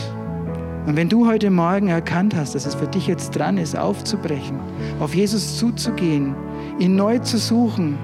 Und 0.86 0.96
wenn 0.96 1.08
du 1.08 1.26
heute 1.26 1.50
Morgen 1.50 1.88
erkannt 1.88 2.36
hast, 2.36 2.54
dass 2.54 2.66
es 2.66 2.74
für 2.74 2.86
dich 2.86 3.06
jetzt 3.06 3.30
dran 3.30 3.56
ist, 3.56 3.76
aufzubrechen, 3.76 4.60
auf 5.00 5.14
Jesus 5.14 5.56
zuzugehen, 5.56 6.34
ihn 6.78 6.94
neu 6.94 7.18
zu 7.20 7.38
suchen, 7.38 7.98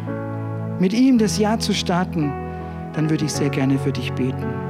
mit 0.78 0.94
ihm 0.94 1.18
das 1.18 1.38
Jahr 1.38 1.58
zu 1.58 1.74
starten, 1.74 2.32
dann 2.94 3.10
würde 3.10 3.26
ich 3.26 3.32
sehr 3.32 3.50
gerne 3.50 3.78
für 3.78 3.92
dich 3.92 4.10
beten. 4.14 4.69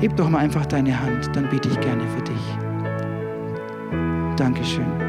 Heb 0.00 0.16
doch 0.16 0.28
mal 0.28 0.38
einfach 0.38 0.66
deine 0.66 1.00
Hand, 1.00 1.30
dann 1.34 1.48
bete 1.48 1.68
ich 1.68 1.80
gerne 1.80 2.02
für 2.08 2.22
dich. 2.22 2.58
Dankeschön. 4.36 5.04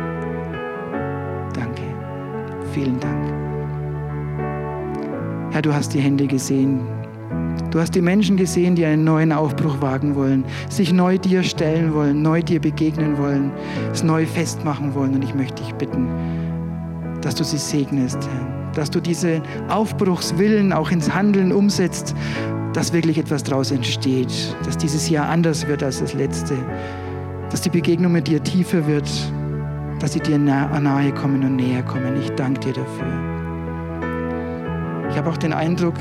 Vielen 2.75 2.99
Dank. 2.99 3.33
Herr, 5.53 5.61
du 5.61 5.73
hast 5.73 5.93
die 5.93 6.01
Hände 6.01 6.27
gesehen. 6.27 6.81
Du 7.71 7.79
hast 7.79 7.95
die 7.95 8.01
Menschen 8.01 8.35
gesehen, 8.35 8.75
die 8.75 8.83
einen 8.83 9.05
neuen 9.05 9.31
Aufbruch 9.31 9.79
wagen 9.79 10.13
wollen, 10.15 10.43
sich 10.67 10.91
neu 10.91 11.17
dir 11.17 11.43
stellen 11.43 11.93
wollen, 11.93 12.21
neu 12.21 12.41
dir 12.41 12.59
begegnen 12.59 13.17
wollen, 13.17 13.49
es 13.93 14.03
neu 14.03 14.25
festmachen 14.25 14.93
wollen. 14.93 15.13
Und 15.15 15.23
ich 15.23 15.33
möchte 15.33 15.63
dich 15.63 15.73
bitten, 15.75 16.09
dass 17.21 17.35
du 17.35 17.45
sie 17.45 17.59
segnest. 17.59 18.27
Dass 18.73 18.91
du 18.91 18.99
diesen 18.99 19.41
Aufbruchswillen 19.69 20.73
auch 20.73 20.91
ins 20.91 21.15
Handeln 21.15 21.53
umsetzt, 21.53 22.13
dass 22.75 22.91
wirklich 22.91 23.17
etwas 23.17 23.43
daraus 23.43 23.71
entsteht, 23.71 24.53
dass 24.65 24.77
dieses 24.77 25.09
Jahr 25.09 25.29
anders 25.29 25.65
wird 25.65 25.81
als 25.81 26.01
das 26.01 26.13
letzte, 26.13 26.57
dass 27.49 27.61
die 27.61 27.69
Begegnung 27.69 28.11
mit 28.11 28.27
dir 28.27 28.43
tiefer 28.43 28.85
wird, 28.85 29.09
dass 30.01 30.11
sie 30.11 30.19
dir 30.19 30.37
nahe 30.37 31.13
kommen 31.13 31.41
und 31.45 31.55
näher 31.55 31.83
kommen. 31.83 32.19
Ich 32.21 32.29
danke 32.31 32.59
dir 32.59 32.73
dafür. 32.73 33.07
Ich 35.09 35.15
habe 35.15 35.29
auch 35.29 35.37
den 35.37 35.53
Eindruck, 35.53 35.95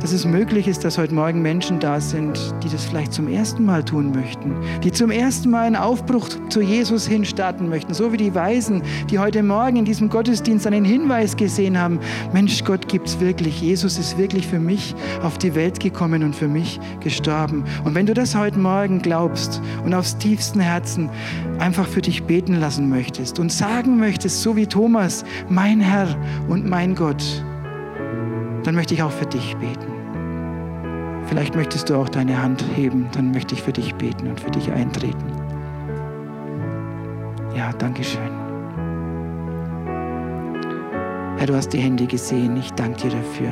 dass 0.00 0.12
es 0.12 0.24
möglich 0.24 0.68
ist, 0.68 0.84
dass 0.84 0.98
heute 0.98 1.14
Morgen 1.14 1.42
Menschen 1.42 1.80
da 1.80 2.00
sind, 2.00 2.38
die 2.62 2.68
das 2.68 2.84
vielleicht 2.84 3.12
zum 3.12 3.28
ersten 3.28 3.64
Mal 3.64 3.84
tun 3.84 4.12
möchten, 4.12 4.54
die 4.82 4.92
zum 4.92 5.10
ersten 5.10 5.50
Mal 5.50 5.66
einen 5.66 5.76
Aufbruch 5.76 6.28
zu 6.48 6.60
Jesus 6.60 7.06
hin 7.06 7.24
starten 7.24 7.68
möchten, 7.68 7.94
so 7.94 8.12
wie 8.12 8.16
die 8.16 8.34
Weisen, 8.34 8.82
die 9.10 9.18
heute 9.18 9.42
Morgen 9.42 9.76
in 9.76 9.84
diesem 9.84 10.08
Gottesdienst 10.08 10.66
einen 10.66 10.84
Hinweis 10.84 11.36
gesehen 11.36 11.78
haben, 11.78 11.98
Mensch, 12.32 12.64
Gott 12.64 12.88
gibt 12.88 13.08
es 13.08 13.20
wirklich, 13.20 13.60
Jesus 13.60 13.98
ist 13.98 14.18
wirklich 14.18 14.46
für 14.46 14.60
mich 14.60 14.94
auf 15.22 15.38
die 15.38 15.54
Welt 15.54 15.80
gekommen 15.80 16.22
und 16.22 16.34
für 16.34 16.48
mich 16.48 16.78
gestorben. 17.00 17.64
Und 17.84 17.94
wenn 17.94 18.06
du 18.06 18.14
das 18.14 18.34
heute 18.34 18.58
Morgen 18.58 19.02
glaubst 19.02 19.60
und 19.84 19.94
aufs 19.94 20.16
tiefsten 20.18 20.60
Herzen 20.60 21.10
einfach 21.58 21.86
für 21.86 22.02
dich 22.02 22.22
beten 22.24 22.54
lassen 22.54 22.88
möchtest 22.88 23.38
und 23.38 23.52
sagen 23.52 23.98
möchtest, 23.98 24.42
so 24.42 24.56
wie 24.56 24.66
Thomas, 24.66 25.24
mein 25.48 25.80
Herr 25.80 26.08
und 26.48 26.68
mein 26.68 26.94
Gott, 26.94 27.22
dann 28.64 28.74
möchte 28.74 28.94
ich 28.94 29.02
auch 29.02 29.12
für 29.12 29.26
dich 29.26 29.56
beten. 29.56 29.87
Vielleicht 31.28 31.54
möchtest 31.54 31.90
du 31.90 31.96
auch 31.96 32.08
deine 32.08 32.42
Hand 32.42 32.64
heben, 32.74 33.08
dann 33.12 33.30
möchte 33.30 33.54
ich 33.54 33.62
für 33.62 33.72
dich 33.72 33.94
beten 33.94 34.28
und 34.28 34.40
für 34.40 34.50
dich 34.50 34.72
eintreten. 34.72 35.32
Ja, 37.54 37.72
danke 37.72 38.02
schön. 38.02 38.30
Herr, 41.38 41.46
du 41.46 41.54
hast 41.54 41.68
die 41.68 41.78
Hände 41.78 42.06
gesehen. 42.06 42.56
Ich 42.56 42.72
danke 42.72 43.02
dir 43.02 43.10
dafür. 43.10 43.50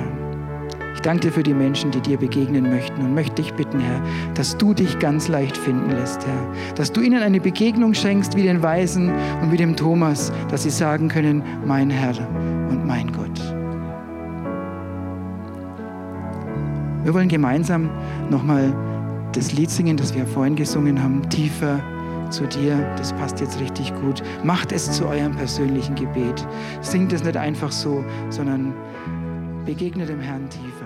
Ich 0.94 1.02
danke 1.02 1.26
dir 1.26 1.32
für 1.32 1.42
die 1.42 1.54
Menschen, 1.54 1.90
die 1.90 2.00
dir 2.00 2.16
begegnen 2.16 2.70
möchten 2.70 3.00
und 3.02 3.14
möchte 3.14 3.42
dich 3.42 3.52
bitten, 3.52 3.78
Herr, 3.78 4.00
dass 4.34 4.56
du 4.56 4.72
dich 4.74 4.98
ganz 4.98 5.28
leicht 5.28 5.56
finden 5.56 5.90
lässt, 5.90 6.26
Herr. 6.26 6.74
Dass 6.74 6.90
du 6.90 7.00
ihnen 7.00 7.22
eine 7.22 7.38
Begegnung 7.38 7.94
schenkst 7.94 8.34
wie 8.36 8.42
den 8.42 8.62
Weisen 8.62 9.12
und 9.42 9.52
wie 9.52 9.56
dem 9.56 9.76
Thomas, 9.76 10.32
dass 10.50 10.62
sie 10.62 10.70
sagen 10.70 11.08
können, 11.08 11.42
mein 11.64 11.90
Herr 11.90 12.16
und 12.70 12.86
mein 12.86 13.12
Gott. 13.12 13.25
Wir 17.06 17.14
wollen 17.14 17.28
gemeinsam 17.28 17.88
nochmal 18.30 18.74
das 19.30 19.52
Lied 19.52 19.70
singen, 19.70 19.96
das 19.96 20.12
wir 20.12 20.26
vorhin 20.26 20.56
gesungen 20.56 21.00
haben, 21.00 21.22
tiefer 21.30 21.78
zu 22.30 22.48
dir. 22.48 22.78
Das 22.96 23.12
passt 23.12 23.38
jetzt 23.38 23.60
richtig 23.60 23.94
gut. 24.00 24.24
Macht 24.42 24.72
es 24.72 24.90
zu 24.90 25.06
eurem 25.06 25.36
persönlichen 25.36 25.94
Gebet. 25.94 26.44
Singt 26.80 27.12
es 27.12 27.22
nicht 27.22 27.36
einfach 27.36 27.70
so, 27.70 28.04
sondern 28.28 28.74
begegnet 29.64 30.08
dem 30.08 30.18
Herrn 30.18 30.50
tiefer. 30.50 30.85